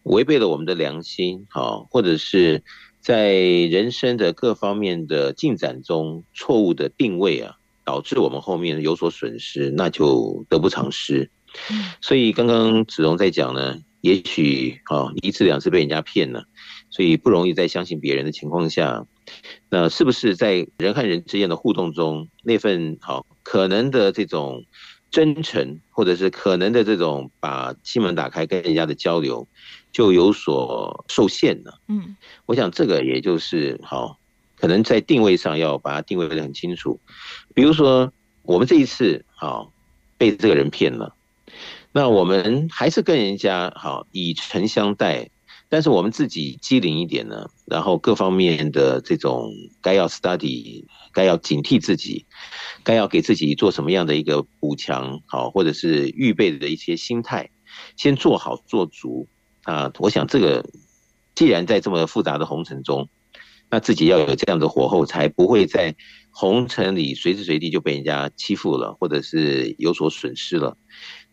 [0.03, 2.61] 违背了我们的良心，好，或者是
[2.99, 11.31] 在人生的各方面的进展中错误的定位啊，导致我们后面有所损失，那就得不偿失。
[12.01, 16.45] 所以刚刚子荣在讲呢，也许啊一次两次被人家骗了，
[16.89, 19.05] 所以不容易再相信别人的情况下，
[19.69, 24.65] 那是不是在人和人之间的互动中，那份好可能的这种
[25.09, 29.47] 真诚，或者是可能的这种把心门打开跟人家的交流，
[29.91, 31.79] 就有所受限了？
[31.87, 34.17] 嗯，我想这个也就是好，
[34.57, 36.99] 可能在定位上要把它定位得很清楚。
[37.53, 38.11] 比如说
[38.41, 39.71] 我们这一次好
[40.17, 41.15] 被这个人骗了。
[41.95, 45.29] 那我们还是跟人家好以诚相待，
[45.69, 52.25] 但是我们自己机灵一点呢，然后各方面的这种该要 study，该要警惕自己，
[52.83, 57.51] 该要给自己做什么样的一个补强好，或者是预备的一些心态，
[57.95, 59.27] 先做好做足
[59.61, 59.91] 啊！
[59.99, 60.67] 我想这个
[61.35, 63.07] 既然在这么复杂的红尘中，
[63.69, 65.95] 那自己要有这样的火候，才不会在
[66.31, 70.75] 红尘里随时随地就被人家欺负了，或者是有所损失了。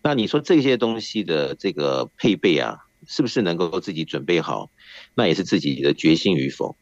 [0.03, 4.71] 那你说这些东西的这个配备啊，是不是能够自己准备好？
[5.15, 6.75] 那也是自己的决心与否。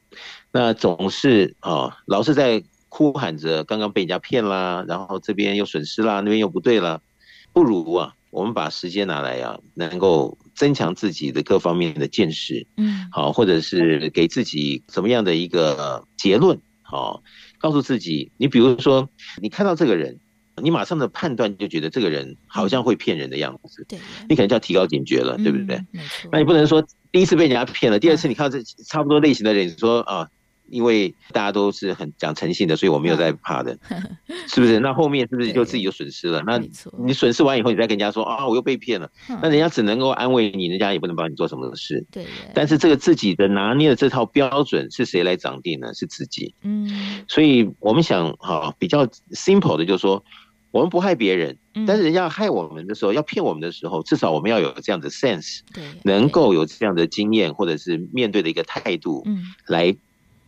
[0.52, 7.00] 那总是啊，老是在哭喊着刚刚被人家骗啦，然后这边又损失啦，那边又不对啦，
[7.52, 16.60] 不如啊，我们把时间拿来啊，能够增强自己的各方面的见识，嗯，好，或者是给自己什么样的一个结论？
[16.82, 17.22] 好，
[17.58, 19.10] 告诉自己，你比如说，
[19.42, 20.20] 你看到这个人。
[20.60, 25.84] 你马上的判断就觉得这个人好像会骗人的样子，对，你可能就要提高警觉了，对不对？
[26.30, 30.28] 那你不能说第一次被人家骗了，第二次你看到这差不多类型的人，你说啊。
[30.70, 33.78] 因为大家都是很讲诚信的，所以我没有在怕的，
[34.48, 34.78] 是不是？
[34.80, 36.42] 那后面是不是就自己就损失了？
[36.46, 36.60] 那
[37.06, 42.04] 你损失完以后，你再跟人家说啊，我又被骗了，那人家只能够安慰你，人家也不能帮你做什么事。
[42.12, 42.26] 对。
[42.52, 45.94] 但是这个自己的拿捏的这套标准是谁来掌定呢？
[45.94, 46.54] 是自己。
[46.60, 47.24] 嗯。
[47.28, 50.22] 所以我们想哈，比较 simple 的就是说，
[50.78, 59.96] 我们不害别人，但是人家要害我们的时候，要骗我们的时候，至少我们要有这样的 sense，对，能够有这样的经验或者是面对的一个态度，嗯，来。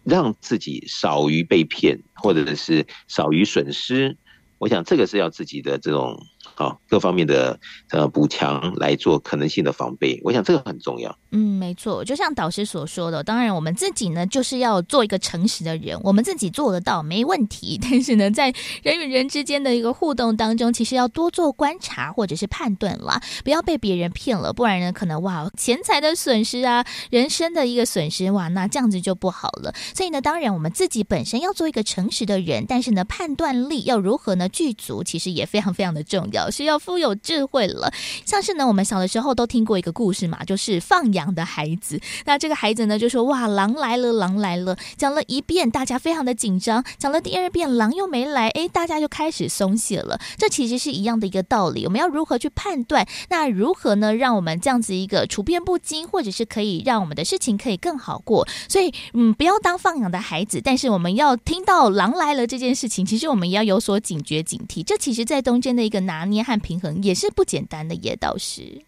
[0.02, 4.16] 让自己少于被骗，或者是少于损失，
[4.56, 6.18] 我想这个是要自己的这种。
[6.60, 11.18] 好，各方面的呃补强来做可能性的防备，我想这个很重要。
[11.30, 17.78] 嗯，没错，就像导师所说的，当然我们自己呢就是要做一个诚实的人，我们自己做得到没问题。
[17.80, 29.72] 但是呢，在人与人之间的一个互动当中，其实要多做观察或者是判断啦，不要被别人骗了，不然呢可能哇钱财的损失啊，人生的一个损失哇，那这样子就不好了。
[29.94, 36.49] 所以呢，当然我们自己本身要做一个诚实的人，但是呢判断力要如何呢具足，其实也非常非常的重要。
[36.50, 37.92] 是要富有智慧了，
[38.24, 42.00] 像是呢，我们小的时候都听过一个故事嘛，就是放羊的孩子。
[42.24, 50.18] 那这个孩子呢，就说：“哇，狼来了，狼来了！”讲了一遍，大家非常的紧张；讲了第二遍，狼又没来，哎，大家就开始松懈了。
[50.36, 51.84] 这其实是一样的一个道理。
[51.84, 53.06] 我们要如何去判断？
[53.28, 58.46] 那如何呢，让我们这样子一个处变不惊，或者是可以让我们的事情可以更好过？
[58.68, 64.82] 所以，嗯，不要当放羊的孩子，但是我们要听到狼来了这件事情，其实我们也要有所警觉、警惕。
[64.82, 66.39] 这其实，在中间的一个拿捏。
[66.42, 68.82] 和平衡也是不简单的，叶导师。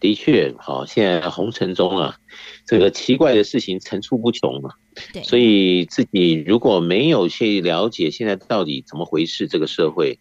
[0.00, 2.18] 的确，好，现在红尘中啊，
[2.66, 4.70] 这个奇怪的事情层出不穷嘛。
[5.12, 10.18] 对，所以自己如果没有去了解现在到底怎么回事，这个社会，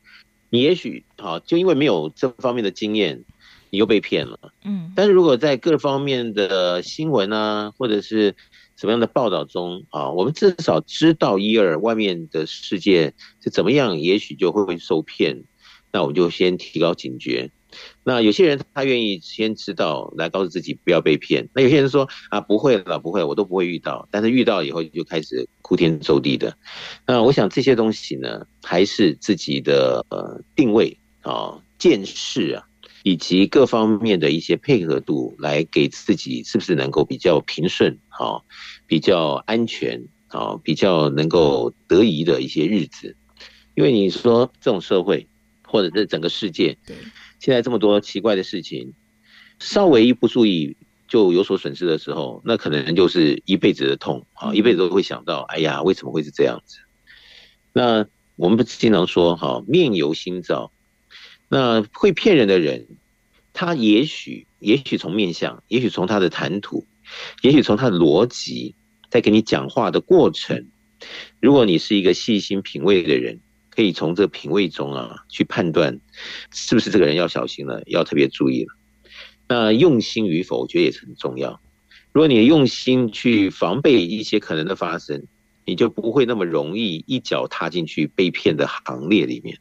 [0.50, 3.26] 你也许好，就因为没有这方面的经验，
[3.72, 4.40] 你又被骗了。
[4.64, 8.36] 嗯，但是如果在各方面的新闻啊，或者是
[8.78, 13.14] 什么样的报道中啊，我们至少知道一二，外面的世界
[13.44, 15.44] 是怎么样，也许就会会受骗。
[15.94, 17.52] 那我们就先提高警觉。
[18.04, 21.50] 那有些人他愿意先知道，来告诉自己不要被骗。
[21.54, 24.08] 那有些人说啊，不会了，不会，我都不会遇到。
[24.12, 26.56] 但是遇到以后就开始哭天咒地的。
[27.08, 32.66] 那我想这些东西呢，还是自己的呃定位啊、见识啊，
[33.04, 38.42] 以及各方面的一些配合度，来给自己是不是能够比较平顺啊，
[38.86, 43.16] 比较安全啊，比较能够得宜的一些日子。
[43.74, 45.28] 因为你说这种社会。
[45.74, 46.96] 或者是整个世界，对。
[47.40, 48.94] 现在这么多奇怪的事情，
[49.58, 56.78] 稍微一不注意就有所损失的时候，那可能就是一辈子的痛啊，一辈子都会想到，哎呀，为什么会是这样子？
[57.74, 58.06] 那
[58.36, 60.72] 我们不是经常说哈，面由心造，
[61.50, 62.86] 那会骗人的人，
[63.52, 66.86] 他也许也许从面相，也许从他的谈吐，
[67.42, 68.76] 也许从他的逻辑，
[69.10, 70.68] 在跟你讲话的过程，
[71.40, 73.40] 如果你是一个细心品味的人，
[73.76, 76.00] 可以从这品味中啊去判断，
[76.52, 78.74] 是不是这个人要小心了，要特别注意了。
[79.48, 81.60] 那用心与否，我觉得也是很重要。
[82.12, 85.24] 如果你用心去防备一些可能的发生，
[85.66, 89.58] 你就不会那么容易一脚踏进去被骗的行列里面。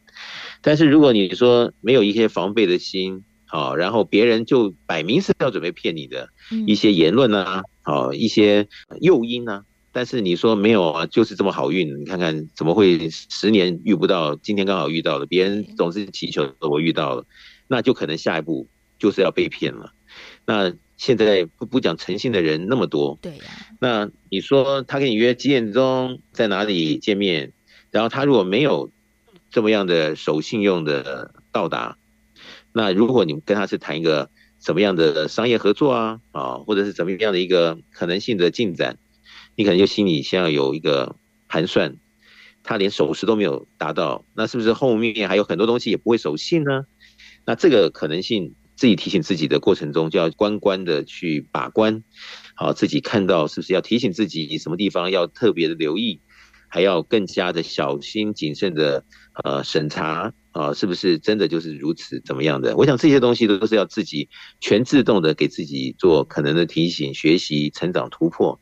[0.61, 6.29] 但是如果你说没有一些防备的心，好，然后别人就摆明是要准备骗你的
[6.67, 8.69] 一些言论啊，好，一些
[9.01, 17.27] 诱因啊，但是你说没有啊，就是这么好运，你看看怎么会十年遇不到，今天刚好遇到了，别人总是祈求我遇到了，
[17.69, 18.69] 那就可能下一步
[18.99, 19.93] 就是要被骗了。
[20.47, 23.45] 那现在不不讲诚信的人那么多，对呀。
[23.81, 27.53] 那你说他跟你约几点钟在哪里见面？
[27.91, 28.91] 然后他如果没有
[29.51, 31.99] 这么样的守信用的到达，
[32.73, 34.31] 那如果你跟他是谈一个
[34.61, 38.97] 什么样的商业合作啊啊，或者是怎么样的一个可能性的进展，
[39.55, 41.17] 你可能就心里先要有一个
[41.49, 41.97] 盘算。
[42.63, 46.85] 他连守时都没有达到，那是不是后面还有很多东西也不会守信呢？
[47.45, 48.55] 那这个可能性。
[48.75, 52.03] 自己提醒自己的过程中，就要关关的去把关，
[52.55, 56.21] 好，自己看到是不是要提醒自己什么地方要特别的留意，
[56.69, 59.05] 还要更加的小心谨慎的
[59.45, 62.75] 呃审查啊，是不是真的就是如此怎么样的？
[62.77, 64.29] 我想这些东西都是要自己
[64.59, 68.59] 全自动的给自己做可能的提醒、学习、成长、突破，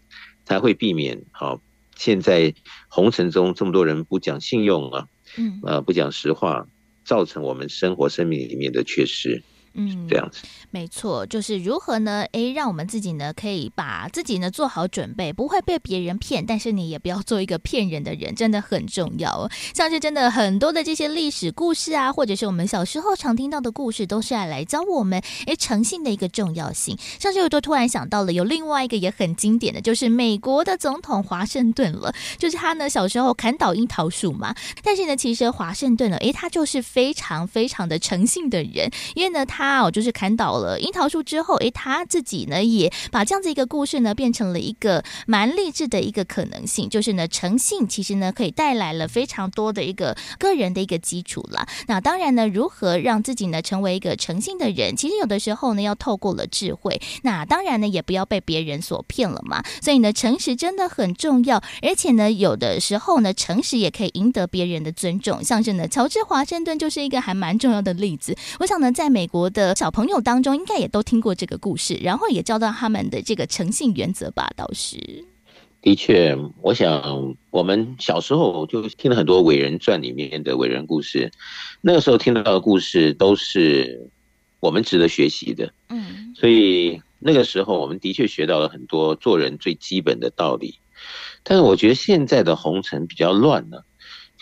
[0.51, 1.63] 才会避免好
[1.97, 2.53] 现在
[2.89, 5.07] 红尘中这么多人不讲信用啊，
[5.39, 6.67] 嗯，呃不讲实话，
[7.05, 9.45] 造成我们生活生命里面的缺失。
[9.75, 12.25] 嗯，这样子没错，就是如何呢？
[12.33, 19.51] 诶，让我们自己呢，可以把自己呢做好准备，不会被别人骗，但是你也不要做一个骗人的人，真的很重要哦。
[19.73, 26.99] 像是真的很多的这些历史故事啊，或者是我们小时候常听到的故事，都是要来教我们诶诚信的一个重要性。
[27.21, 34.53] 像是我都突然想到了，有另外一个也很经典的就是美国的总统华盛顿了，就是他呢小时候砍倒樱桃树嘛，
[34.83, 39.60] 但是呢，其实华盛顿呢，诶，他就是非常非常的诚信的人，因为呢他。
[39.61, 51.69] 他哦，就是砍倒了樱桃树之后，诶，他自己呢也把这样子一个故事呢变成了一个蛮励志的一个可能性，就是呢诚信其实呢可以带来了非常多的一个个人的一个基础啦。
[51.87, 56.99] 那当然呢，如何让自己呢成为一个诚信的人，其实有的时候呢要透过了智慧。
[57.21, 59.63] 那当然呢也不要被别人所骗了嘛。
[59.83, 65.45] 所以呢诚实真的很重要，而且呢有的时候呢诚实也可以赢得别人的尊重。
[65.45, 68.35] 像是呢乔治华盛顿就是一个还蛮重要的例子。
[68.59, 74.51] 我想呢在美国的小朋友当中，应该也都听过这个故事，然后也教到他们的这个诚信原则吧？
[74.57, 74.97] 倒是，
[75.83, 81.31] 的确，我想我们小时候就听了很多伟人传里面的伟人故事，
[81.81, 84.09] 那个时候听到的故事都是
[84.61, 85.73] 我们值得学习的。
[85.89, 90.79] 嗯，所以那个时候我们的确学到了很多做人最基本的道理。
[91.43, 93.85] 但是我觉得现在的红尘比较乱了，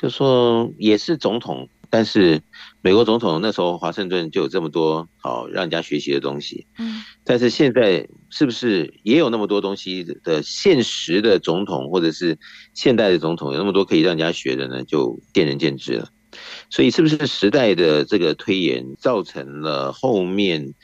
[0.00, 1.68] 就说也是总统。
[1.90, 2.42] 但是
[2.82, 12.38] 美国总统那时候华盛顿就有这么多好让人家学习的东西，嗯，但是现在是不是也有那么多东西的现实的总统或者是
[12.74, 14.84] 现代的总统有那么多可以让人家学的呢？
[14.84, 16.10] 就见仁见智了。
[16.68, 20.74] 所以是不是时代的这个推演造成了后面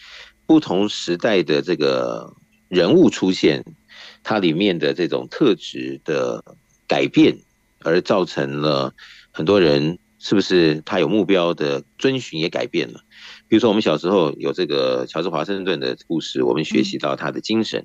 [0.47, 2.33] 不同时代的这个
[2.69, 3.63] 人物出现，
[4.23, 6.43] 它里面的这种特质的
[6.89, 7.37] 改变，
[7.81, 8.95] 而造成了
[9.31, 9.99] 很多人。
[10.25, 13.01] 是不是他有目标的遵循也改变了？
[13.47, 17.85] 比如说，我们小时候有这个乔治华盛顿的故事，我们学习到他的精神。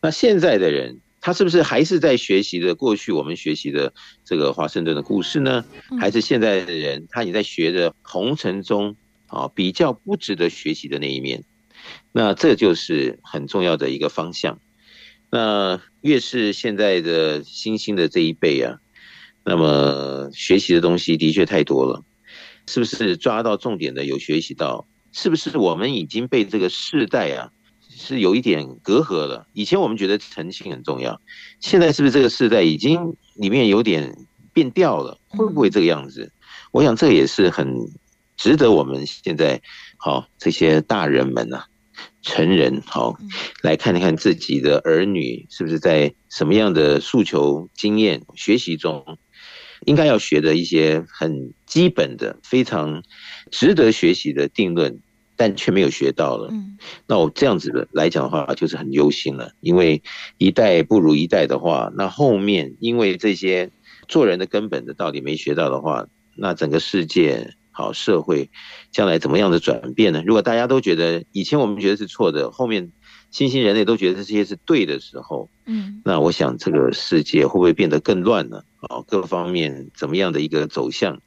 [0.00, 3.92] 那现在的人，他是不是还是在学习的过去我们学习的
[4.24, 5.62] 这个华盛顿的故事呢？
[6.00, 8.96] 还是现在的人，他也在学着红尘中
[9.26, 11.44] 啊比较不值得学习的那一面？
[12.12, 14.58] 那这就是很重要的一个方向。
[15.30, 18.80] 那越是现在的新兴的这一辈啊。
[19.48, 22.04] 那么学习的东西的确太多了，
[22.66, 24.86] 是不是抓到重点的有学习到？
[25.10, 27.50] 是不是我们已经被这个世代啊
[27.88, 29.46] 是有一点隔阂了？
[29.54, 31.18] 以前我们觉得诚信很重要，
[31.60, 34.14] 现在是不是这个世代已经里面有点
[34.52, 35.18] 变调了？
[35.28, 36.30] 会不会这个样子？
[36.70, 37.74] 我想这也是很
[38.36, 39.62] 值得我们现在
[39.96, 41.64] 好这些大人们啊，
[42.20, 43.18] 成人好
[43.62, 49.16] 来看一看自己的儿女是不是在什么样的诉求、经验、学习中。
[49.84, 53.02] 应该要学的一些很基本的、非常
[53.50, 54.98] 值得学习的定论，
[55.36, 56.52] 但却没有学到了。
[57.06, 59.52] 那我这样子的来讲的话，就是很忧心了。
[59.60, 60.02] 因为
[60.36, 63.70] 一代不如一代的话，那后面因为这些
[64.08, 68.50] 做人的根本的道理没学到的话，那整个世界好社会
[68.90, 70.22] 将来怎么样的转变呢？
[70.26, 72.90] 如果大家都觉得以前我们觉得是错的，后面
[73.30, 78.62] 新兴人类都觉得这些是对的时候，嗯，那我想这个世界会不会变得更乱呢？
[78.80, 81.20] 啊，各方面怎么样的一个走向，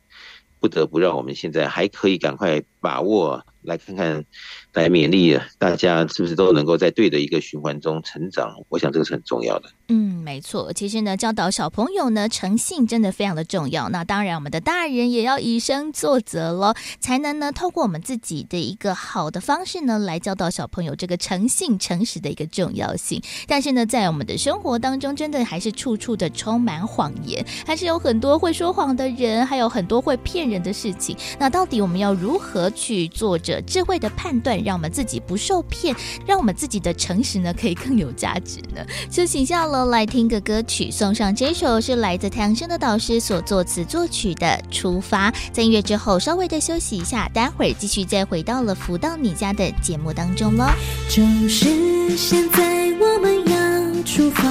[0.60, 3.46] 不得不让我们现在还可以赶快把握。
[3.64, 4.26] 来看看，
[4.74, 8.54] 来勉励大家，是不是都能够在对的一个循环中成长？
[8.70, 9.70] 我想这个是很重要的。
[9.90, 10.72] 嗯，没错。
[10.72, 13.90] 其实呢，教导小朋友呢，诚信真的非常的重要。
[13.90, 23.22] 那当然，我们的大人也要以身作则了，才能呢，透过我们自己的一个好的方式呢，来教导小朋友这个诚信、诚实的一个重要性。
[23.48, 31.18] 但是呢，在我们的生活当中，真的还是处处的充满谎言，还是有很多会说谎的人，还有很多会骗人的事情。
[31.38, 35.96] 那到底我们要如何去做着智慧的判断，让我们自己不受骗，
[36.26, 38.86] 让我们自己的诚实呢，可以更有价值呢？
[39.10, 45.32] 就请下楼来听个歌曲，送上这首是来自太阳升的导师所作词作曲的《出发》。
[45.52, 50.66] 在音乐之后，稍微的休息一下，待会儿继续再回到了福到你家的节目当中喽。
[51.10, 54.44] 就是现在，我们要出发，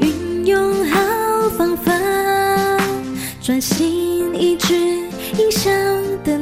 [0.00, 0.98] 运用好
[1.56, 1.92] 方法，
[3.42, 4.74] 专心一致，
[5.38, 5.72] 迎向
[6.24, 6.41] 灯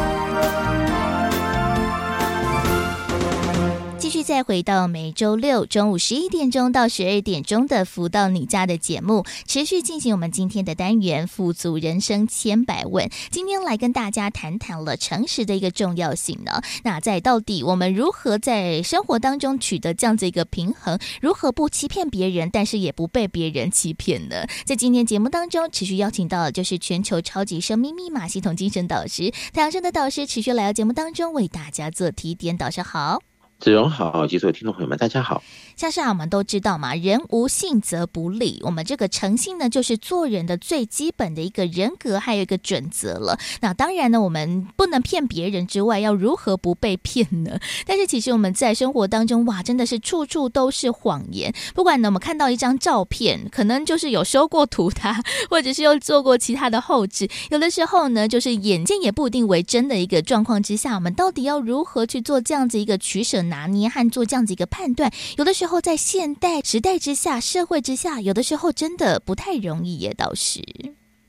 [4.23, 13.09] 再回到每周六中午十一点钟到十二点钟的福到你家的节目，持续进行我们今天的单元“富足人生千百问”。
[13.31, 16.61] 今天来跟大家谈谈了诚实的一个重要性呢。
[16.83, 20.99] 那在到底我们如何在生活当中取得这样子一个平衡？
[21.21, 24.45] 如何不欺骗别人，但是也不被别人欺骗呢？
[24.65, 32.55] 在今天节目当中，持续邀请到的就是全球超级生命密码系统精神导师太阳盛德导师，持续来到节目当中为大家做提点。
[32.57, 33.30] 导师好。
[33.61, 35.43] 子荣好，及所有听众朋友们，大家好。
[35.81, 38.59] 像是我们都知道嘛，人无信则不立。
[38.63, 43.39] 我们这个诚信呢，就是做人的最基本的一个人格，还有一个准则了。
[43.61, 47.57] 那当然呢，我们不能骗别人之外，要如何不被骗呢？
[47.87, 51.51] 但是其实我们在生活当中，哇，真的是处处都是谎言。
[51.73, 55.01] 不管呢，我们看到一张照片，可能就是有修过图的，
[55.49, 57.27] 或者是又做过其他的后置。
[57.49, 65.11] 有的时候呢，就是眼见也不一定为真的一个状况之下，我们到底要如何去做这样子一个取舍拿捏和做这样子一个判断？
[65.37, 65.70] 有的时候。
[65.71, 70.13] 后在现代时代之下，社会之下，有的时候真的不太容易耶。
[70.17, 70.59] 倒是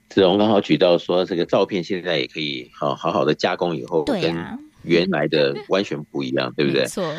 [0.08, 4.34] 子龙刚好举到说，这个照片现在也可以好好好的加工以后，跟
[4.82, 6.82] 原来的完全不一样，对不对？
[6.82, 7.14] 没错，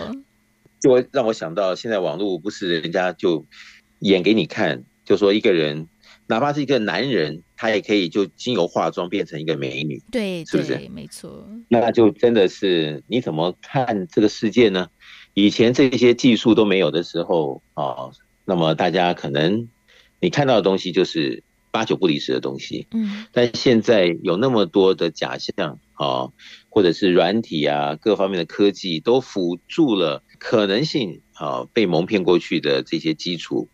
[0.81, 3.45] 就会让我想到，现在网络不是人家就
[3.99, 5.87] 演给你看，就说一个人，
[6.27, 10.77] 哪怕是一个男人，他也可以就经由化妆变成一个美女，对，是不是？
[10.93, 14.89] 没错，那就真的是你怎么看这个世界呢？
[15.33, 18.11] 以前这些技术都没有的时候啊，
[18.45, 19.67] 那么大家可能
[20.19, 26.29] 你看到的东西就是八九不离十的东西，嗯，但现在有那么多的假象啊，
[26.69, 33.69] 或者是软体啊，各方面的科技都辅助了可能性啊，被蒙骗过去的这些基础，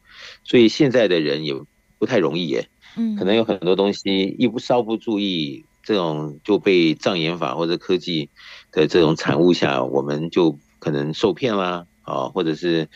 [0.46, 1.54] 所以现在的人也
[1.98, 8.30] 不太容易耶，嗯，可能有很多东西一不稍不注意，这种就被障眼法或者科技
[8.72, 10.58] 的这种产物下，我们就。
[10.80, 12.90] 可能受骗啦，啊，或者是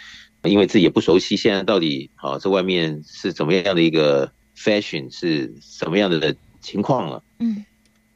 [0.44, 7.24] 因为自己也不熟悉，现在到底啊，这外面是怎么样的一个 fashion，是什么样的情况了？
[7.40, 7.64] 嗯，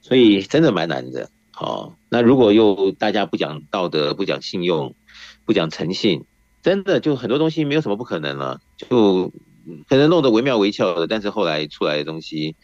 [0.01, 1.30] 所以真的蛮难的。
[1.51, 4.93] 好，那如果又大家不讲道德，不讲信用，
[5.45, 6.24] 不讲诚信，
[6.61, 9.32] 真的就很多东西没有什么不可能了，就
[9.89, 12.55] 可能弄得惟妙惟肖的，但是后来出来的东西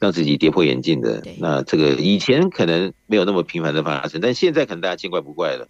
[0.00, 5.68] 让自己跌破眼镜的，那这个以前可能没有那么频繁的发生，但现在可能大家见怪不怪了。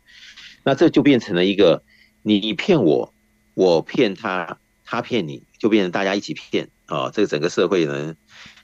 [0.70, 1.82] 那这就变成了一个，
[2.22, 3.12] 你骗我，
[3.54, 8.14] 我骗他，他骗你，就变成大家一起骗啊，这个整个社会呢，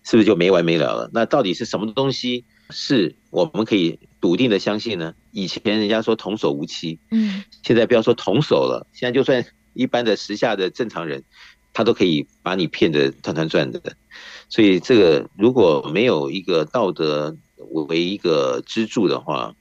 [0.04, 1.10] 是不是就没完没了了？
[1.12, 5.16] 那到底是什么东西是我们可以笃定的相信呢？
[5.32, 11.24] 以前人家说童叟无欺，嗯，现在不要说童叟了，现在就算一般的时下的正常人，
[11.72, 13.82] 他都可以把你骗得团团转的。
[14.48, 17.36] 所以这个如果没有一个道德
[17.88, 19.56] 为一个支柱的话，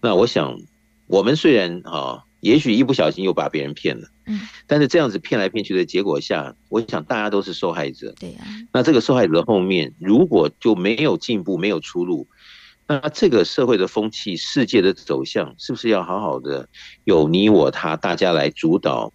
[0.00, 0.58] 那我想
[1.06, 2.24] 我们虽然啊。
[2.40, 8.40] 也许一不小心又把别人骗了，嗯，但是这样子骗来骗去的结果下，我想大家都是受害者，对呀。
[8.70, 12.28] 那这个受害者后面如果就没有进步、没有出路，
[12.86, 16.68] 那这个社会的风气、世界的走向，是不是要好好的
[17.04, 19.10] 有你我他大家来主导？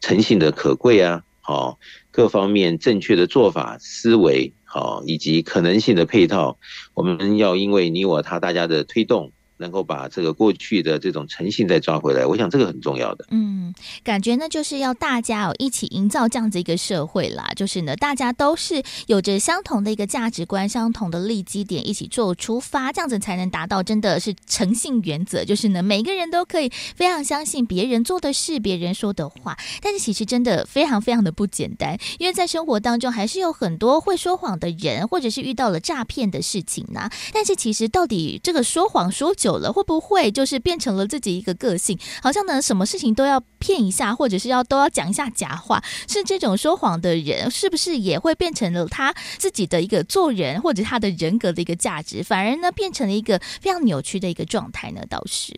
[0.00, 1.80] 诚信的可贵啊，好，
[2.12, 6.56] 各方面正确的做法、思维，好，以及可能性的配套，
[6.94, 9.32] 我们要因为你我他大家的推动。
[9.58, 13.26] 能够把这个过去的这种诚信再抓回来，我想这个很重要的。
[13.30, 25.44] 嗯，感觉呢就是要大家哦一起营造这样子一个社会啦，就是呢大家都是有着相同的一个价值观、相同的利基点，一起做出发，这样子才能达到真的是诚信原则。
[25.44, 37.10] 就是呢每个人都可以非常相信别人做的事、别人说的话，但是其实真的非常非常的不简单，因为在生活当中还是有很多会说谎的人，或者是遇到了诈骗的事情呢。
[37.32, 41.98] 但是其实到底这个说谎说久，久了会不会就是变成了自己一个个性？
[42.22, 45.82] 好像呢，什么事情都要骗一下，或者是要都要讲一下假话。
[46.06, 52.22] 是这种说谎的人，是不是也会变成了他自己的一个做人或者他的人格的一个价值？
[52.22, 55.00] 反而呢，变成了一个非常扭曲的一个状态呢？
[55.08, 55.54] 倒是。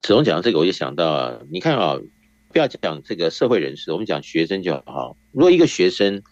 [0.00, 1.98] 子龙讲到这个，我就想到啊，你看啊，
[2.54, 5.14] 不要讲这个社会人士，我们讲学生就好。
[5.32, 6.22] 如果一个学生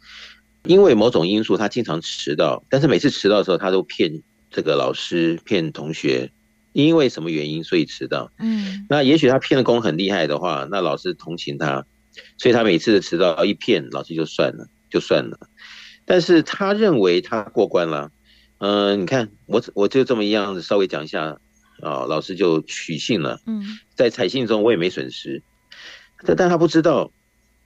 [0.65, 6.31] 因为某种因素，他经常迟到，但是每次迟到的时候，他都骗这个老师，骗同学。
[6.75, 8.33] 因为什么原因，所以迟到？
[8.41, 11.87] 嗯，那也许他骗的功很厉害的话，那老师同情他，
[12.37, 15.39] 所以他每次的迟到一骗，老师就算了，就算了。
[16.05, 18.11] 但是他认为他过关了，
[18.59, 21.39] 嗯、呃，你看我我就这么一样子稍微讲一下
[21.81, 23.41] 啊、哦，老师就取信了。
[23.47, 23.63] 嗯，
[23.95, 25.45] 在采信中我也没损失，
[26.27, 27.13] 但但他不知道，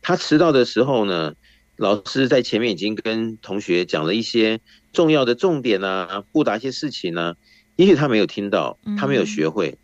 [0.03, 1.33] 他迟到的时候呢，
[1.77, 4.61] 老师在前面已经跟同学讲了一些
[4.93, 7.37] 重要的重点啊，布达一些事情啊。
[7.79, 9.79] 也许他没有听到，他没有学会，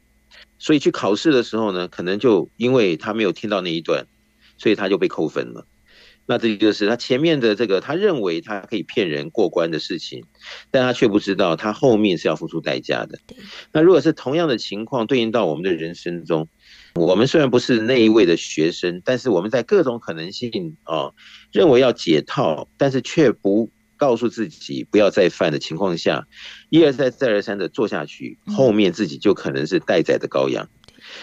[0.59, 4.05] 所以去考试的时候呢，可能就因为他没有听到那一段，
[4.59, 5.65] 所以他就被扣分了。
[6.27, 10.25] 那这就是他前面的这个，他认为他可以骗人过关的事情，
[10.73, 13.17] 但他却不知道他后面是要付出代价的。
[13.71, 16.49] 那如果是同样的情况对应到我们的人生中，
[16.97, 21.13] 我们虽然不是那一位的学生，但是我们在各种可能性啊，
[21.53, 23.71] 认为要解套，但是却不。
[24.05, 26.29] 告诉自己不要再犯的情况下，
[26.69, 30.69] 一而再再而三的做下去，后面自己就可能是待宰的羔羊。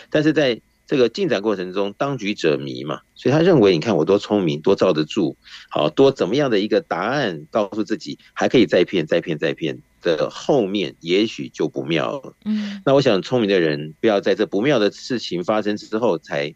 [0.10, 5.38] 但是在这个进展过程中，当局者迷嘛，所以他认为，你看我多聪明，多罩得住，
[5.70, 12.36] 好多怎么样的一个答案，告诉自己还可以再骗、再骗、再骗的后面，也许就不妙了。
[12.46, 16.56] 嗯，那我想聪明的人不要在这不妙的事情发生之后才。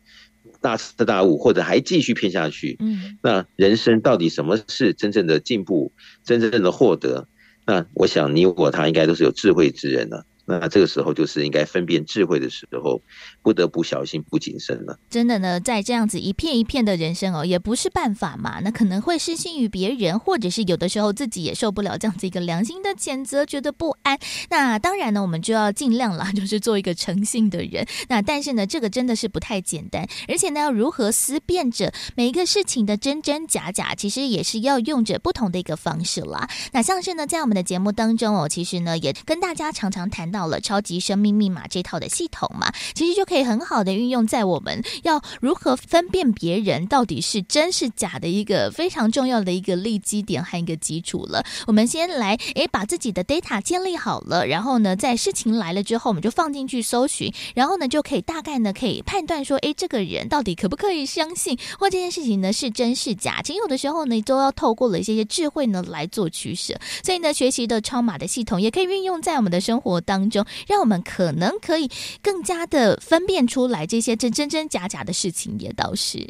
[0.65, 5.91] 大彻大悟，或者还继续骗下去，嗯，那人生到底什么是真正的进步，
[6.23, 7.27] 真正的获得？
[7.67, 10.25] 那我想你我他应该都是有智慧之人了啊。
[10.47, 13.01] 那这个时候就是应该分辨智慧的时候，
[13.41, 14.99] 不得不小心不谨慎了。
[15.09, 18.59] 真的呢，在这样子一片一片的人生哦，也不是办法嘛。
[18.59, 24.19] 那可能会失信于别人，或者是有的时候自己也受不了这样子一个良心的谴责，觉得不安。
[24.51, 27.83] 那当然呢，我们就要尽量啦， 就是做一个诚信的人。
[28.07, 36.47] 那但是呢，这个真的是不太简单，而且呢，要如何思辨着每一个事情的真真假假，其实也是要用着不同的一个方式啦。
[36.71, 40.34] 那像是呢，在我们的节目当中哦，其实呢，也跟大家常常谈。
[40.35, 51.41] 到了超级生命密码这套的系统嘛，其实就可以很好的运用在我们要如何分辨别人到底是真是假的一个非常重要的一个立基点和一个基础了。
[51.67, 63.41] 我们先来诶把自己的 data 建立好了，然后呢，在事情来了之后，我们就放进去搜寻，然后呢就可以大概呢可以判断说，诶这个人到底可不可以相信，或这件事情呢是真是假。
[63.41, 66.77] 其实有的时候呢都要透过了一些些智慧呢来做取舍。
[67.03, 70.35] 所以呢，学习的超码的系统也可以运用在我们的生活当中。
[70.35, 71.89] 中，让我们可能可以
[72.21, 76.27] 更加的分辨出来这些真真真假假的事情，也倒是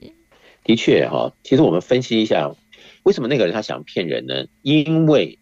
[0.63, 1.33] 的确哈。
[1.43, 2.53] 其实我们分析一下，
[3.01, 4.45] 为什么那个人他想骗人呢？
[4.61, 5.39] 因为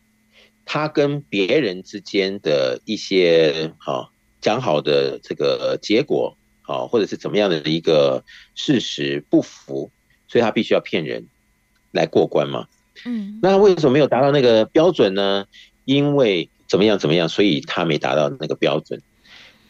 [0.63, 8.23] 他跟别人之间的一些哈讲好的这个结果啊，或者是怎么样的一个
[8.55, 9.91] 事实不符，
[10.29, 11.27] 所以他必须要骗人
[11.91, 12.67] 来过关嘛。
[13.03, 15.45] 嗯，那为什么没有达到那个标准呢？
[15.83, 16.97] 因为怎么样？
[16.97, 17.29] 怎么样？
[17.29, 18.99] 所以他没达到那个标准。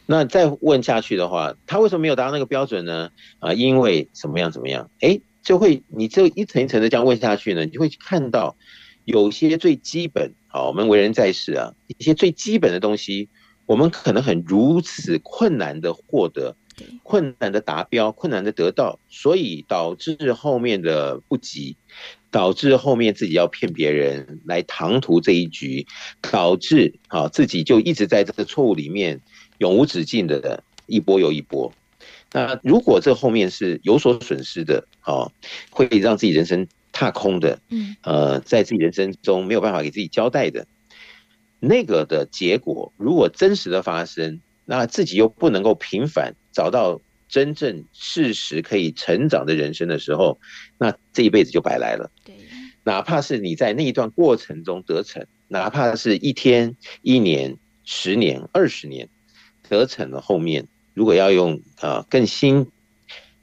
[0.05, 3.11] 那再问下去的话，他为什么没有达到那个标准呢？
[3.39, 4.49] 啊，因为怎么样？
[4.49, 4.89] 怎么样？
[5.01, 8.55] 哎，就会你就一层一层的这样问下去呢，你就会看到
[9.03, 13.27] 有些最基本，好，我们为人在世啊，一些最基本的东西，
[13.65, 16.55] 我们可能很如此困难的获得，
[17.03, 21.75] 困难的达标，困难的得到，所以导致后面的不及，
[22.33, 25.85] 导致后面自己要骗别人来唐突这一局，
[26.19, 29.21] 导致啊自己就一直在这个错误里面
[29.59, 31.71] 永无止境的一波又一波。
[32.31, 35.29] 那如果这后面是有所损失的，啊，
[35.69, 40.65] 会让自己人生踏空的，嗯，呃，在自己人生中没有办法给自己交代的，
[41.59, 46.99] 那个的结果，如果真实的发生，那自己又不能够平反，找到
[47.33, 50.39] 真正事实可以成长的人生的时候，
[50.77, 52.11] 那这一辈子就白来了。
[52.23, 52.35] 对，
[52.83, 59.09] 哪怕是你在那一段过程中得逞，哪怕是一天、一年、十年、二十年
[59.67, 60.67] 得逞了，后面。
[60.93, 62.67] 如果要用啊更辛、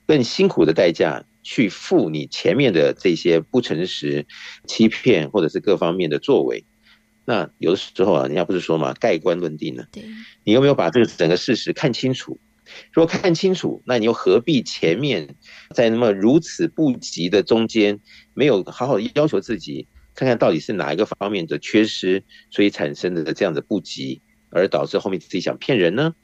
[0.06, 4.24] 更辛苦的代价去付你前面的这些不诚实、
[4.68, 6.64] 欺骗或者是各方面的作为，
[7.24, 9.84] 那有的时候啊，人家不是说嘛，盖棺论定呢？
[9.90, 10.04] 对，
[10.44, 12.38] 你有没有把这个整个事实看清楚？
[12.92, 15.36] 如果看清楚，那你又何必前面
[15.74, 18.00] 在那么如此不及的中间，
[18.34, 26.14] 没有好好要求自己，看看到底是哪一个方面的缺失，所以产生的这样的不及，而导致后面自己想骗人呢？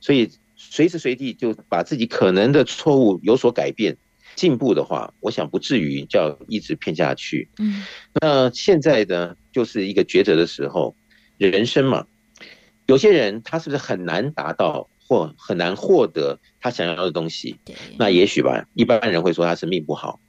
[0.00, 0.30] 所以。
[0.58, 3.98] 随时随地就把自己可能的错误有所改变、
[4.34, 7.50] 进步的话，我想不至于叫一直骗下去。
[7.58, 7.84] 嗯，
[8.22, 10.96] 那现在呢，就是一个抉择的时候。
[11.36, 12.06] 人生嘛，
[12.86, 17.56] 有些人他是不是很难达到或很难获得他想要的东西？
[17.98, 20.20] 那也许吧，一般人会说他生命不好。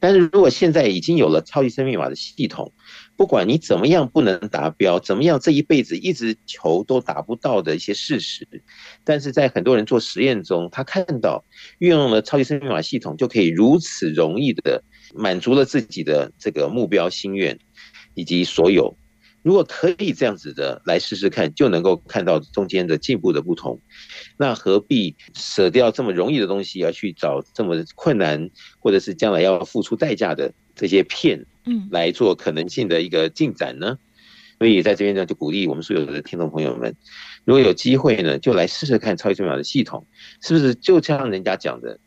[0.00, 2.72] 但是如果现在已经有了超级生命密码的系统，
[3.16, 8.48] 不管你怎么样不能达标，怎么样这一辈子一直求都达不到的一些事实，
[9.04, 11.44] 但是在很多人做实验中，他看到
[11.78, 14.82] 运用了超级生命密码系统，就可以如此容易的
[15.14, 17.56] 满足了自己的这个目标心愿
[18.14, 18.96] 以及所有。
[19.42, 23.80] 如果可以这样子的来试试看，就能够看到中间的进步的不同，
[24.36, 33.98] 那何必舍掉这么容易的东西，要去找这么困难，或者是将来要付出代价的这些片，嗯，来做可能性的一个进展呢？
[34.58, 36.94] 所以在这边呢，就鼓励我们所有的听众朋友们，
[37.44, 40.06] 如果有机会呢，就来试试看超级重要的系统，
[40.40, 41.98] 是不是就像人家讲的，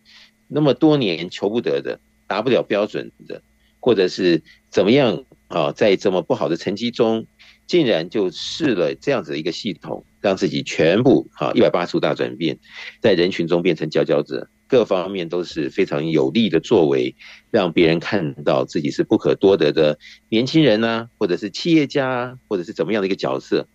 [0.47, 3.41] 那么多年求不得的，达不了标准的，
[3.81, 5.25] 或者是怎么样？
[5.47, 7.27] 啊，在这么不好的成绩中，
[7.67, 12.57] 竟然就试了这样子的一个系统，让自己全部啊一百八十度大转变，
[12.99, 17.15] 在人群中变成佼佼者，各方面都是非常有利的作为，
[17.51, 23.67] 让别人看到自己是不可多得的年轻人啊，或者是企业家，或者是怎么样的一个角色。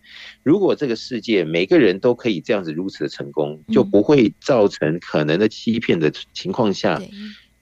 [0.43, 7.01] 如果这个世界每个人都可以这样子如此的成功，就不会造成可能的欺骗的情况下，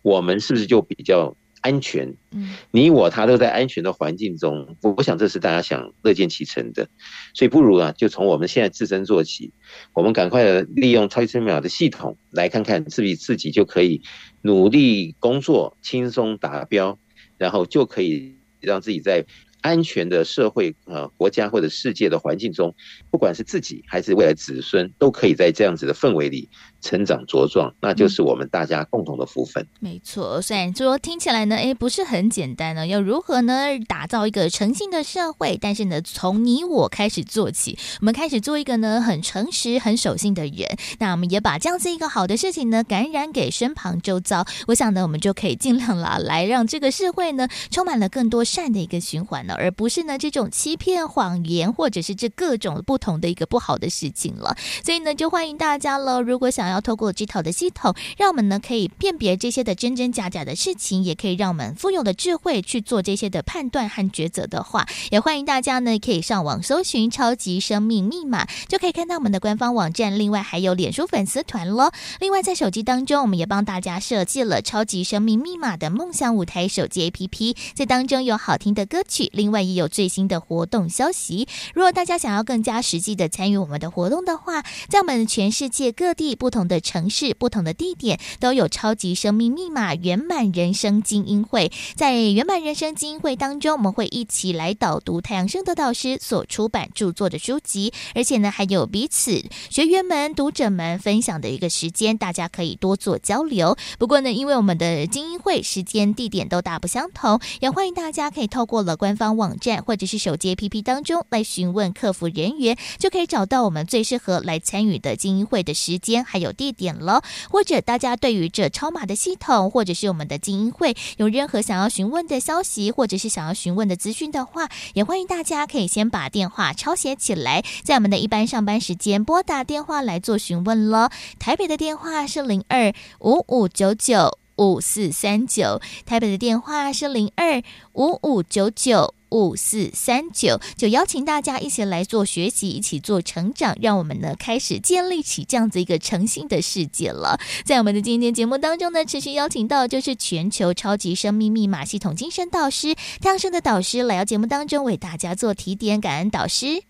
[0.02, 1.38] 我们是不是就比较？
[1.62, 6.90] 安全，嗯，你我他都在安全的环境中，我我想这是大家想乐见其成的，
[7.34, 9.52] 所以不如啊，就从我们现在自身做起，
[9.94, 14.02] 我们赶快的利用超级生命的系统，来看看自己自己就可以
[14.42, 16.98] 努力工作，轻松达标，
[17.38, 19.26] 然后就可以让自己在。
[19.62, 22.74] 安全的社会、呃，国家或者世界的环境中，
[23.12, 26.48] 不管是自己还是未来子孙，都可以在这样子的氛围里
[26.82, 29.64] 成长茁壮，那就是我们大家共同的福分。
[29.64, 35.58] 嗯、没错，虽然说听起来呢，诶，不是很简单呢，要如何呢打造一个诚信的社会？
[35.60, 40.78] 但是呢，从你我开始做起，我们开始做一个呢很诚实、很守信的人。
[41.00, 44.46] 那我们也把这样子一个好的事情呢感染给身旁周遭。
[44.68, 49.40] 我想呢，我们就可以尽量了，来让这个社会呢充满了更多善的一个循环。
[49.58, 54.56] 而不是呢这种欺骗、谎言，或者是这各种不同的一个不好的事情了。
[54.84, 56.22] 所以呢，就欢迎大家了。
[56.22, 70.18] 如果想要透过这套的系统，让我们呢可以辨别这些的真真假假的事情，也可以让我们富有的智慧去做这些的判断和抉择的话，也欢迎大家呢可以上网搜寻“超级生命密码”，就可以看到我们的官方网站。
[70.20, 71.92] 另外还有脸书粉丝团喽。
[72.20, 79.30] 另外在手机当中，我们也帮大家设计了“超级生命密码”的梦想舞台手机 APP，在当中有好听的歌曲。
[79.34, 81.48] 另外也有最新的活动消息。
[81.74, 91.72] 如果大家想要更加实际的参与我们的活动的话，在我们全世界各地不同同的城市、不同的地点，都有超级生命密码圆满人生精英会。
[91.96, 103.78] 在圆满人生精英会当中，我们会一起来导读太阳盛德导师所出版著作的书籍，而且呢，还有彼此学员们、读者们分享的一个时间，大家可以多做交流。
[103.98, 109.30] 不过呢，因为我们的精英会时间、地点都大不相同，也欢迎大家可以透过了官方。
[109.40, 117.24] 网站或者是手机 APP 当中来询问客服人员，就可以找到我们最适合来参与的精英会的时间还有地点了。
[117.50, 131.12] 或者大家对于这超码的系统或者是我们的精英会有任何想要询问的消息，或者是想要询问的资讯的话，也欢迎大家可以先把电话抄写起来，在我们的一般上班时间拨打电话来做询问了。
[131.40, 137.62] 台北的电话是零二五五九九五四三九，台北的电话是零二
[137.94, 147.40] 五五九九五四三九，就邀请大家一起来做学习，一起做成长，让我们呢开始建立起这样子一个诚信的世界了。
[147.66, 156.82] 在我们的今天节目当中呢，持续邀请到就是全球超级生命密码系统精神导师太阳神的导师来到节目当中为大家做提点，感恩导师，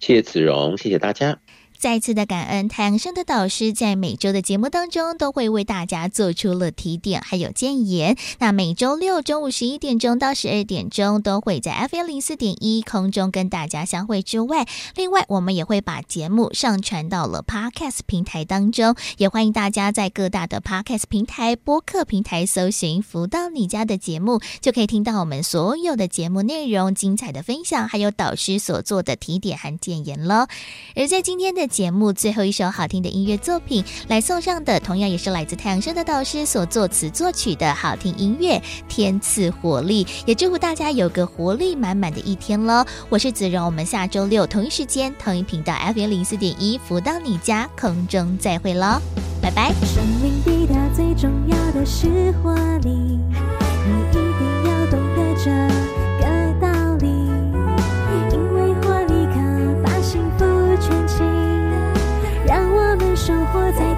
[0.00, 1.38] 谢谢子荣，谢谢大家。
[1.84, 8.16] 再次的感恩太阳升的导师在每周的节目当中都会为大家做出了提点还有建言。
[8.38, 14.66] 那每周六中午十一点钟到十二点钟都会在 FM 零四点一空中跟大家相会之外，
[14.96, 30.48] 另外我们也会把节目上传到了 Podcast 平台当中，也欢迎大家在各大的 Podcast 平台、播客平台搜寻“福到你家”的节目，就可以听到我们所有的节目内容、精彩的分享，还有导师所做的提点和建言了。
[30.96, 38.56] 而在今天的节目最后一首好听的音乐作品来送上的，同样也是来自太阳升的导师所作词作曲的好听音乐
[38.86, 42.86] 《天赐活力》，也祝福大家有个活力满满的一天喽！
[43.08, 49.00] 我是子荣，我们下周六同一时间同一频道 FM 零四点一福到你家空中再会喽，
[49.42, 49.74] 拜拜！
[49.82, 52.54] 生命抵达最重要的是活
[52.84, 53.18] 力，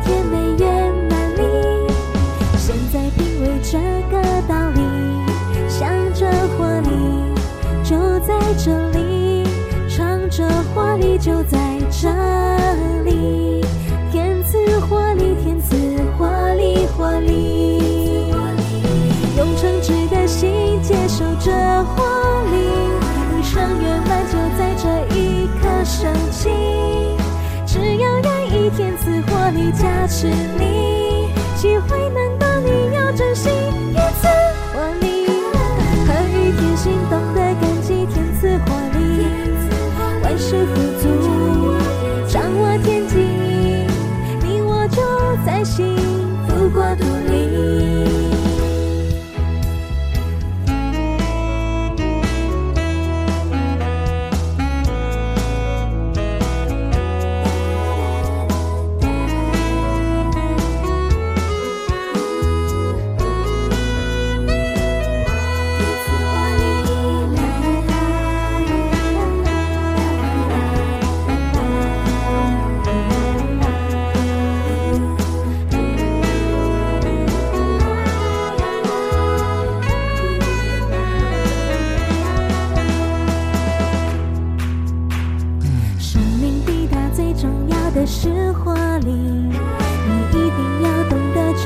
[0.06, 1.42] 活在甜美圆满里，
[2.56, 3.78] 现在品味这
[4.10, 4.80] 个道理，
[5.68, 6.88] 想着活力
[7.82, 9.44] 就在这里，
[9.88, 11.58] 唱着活力就在
[11.90, 12.08] 这
[13.04, 13.64] 里，
[14.12, 15.76] 天赐活力，天赐
[16.16, 18.30] 活力，活力，
[19.36, 21.50] 用诚挚的心接受这
[21.84, 22.04] 活
[22.52, 22.56] 力，
[23.36, 26.48] 余生圆满就在这一刻升起。
[27.66, 28.96] 只要愿意，天
[29.50, 32.25] 你加持你，机会难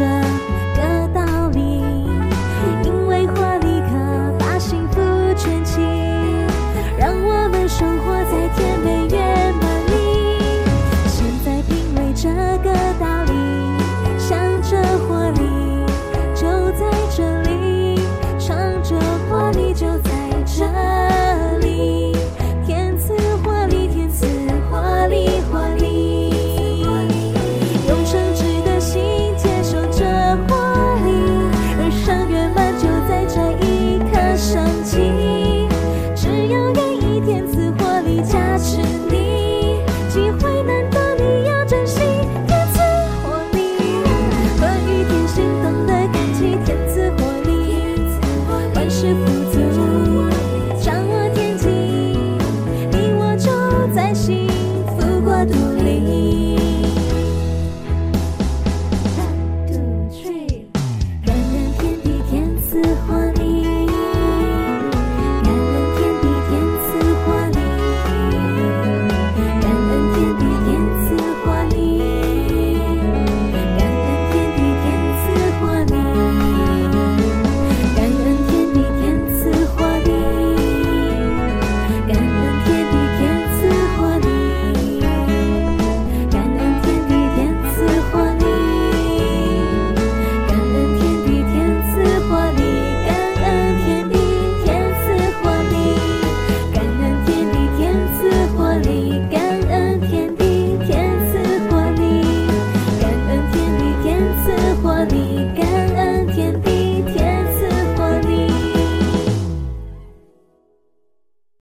[0.00, 0.29] 是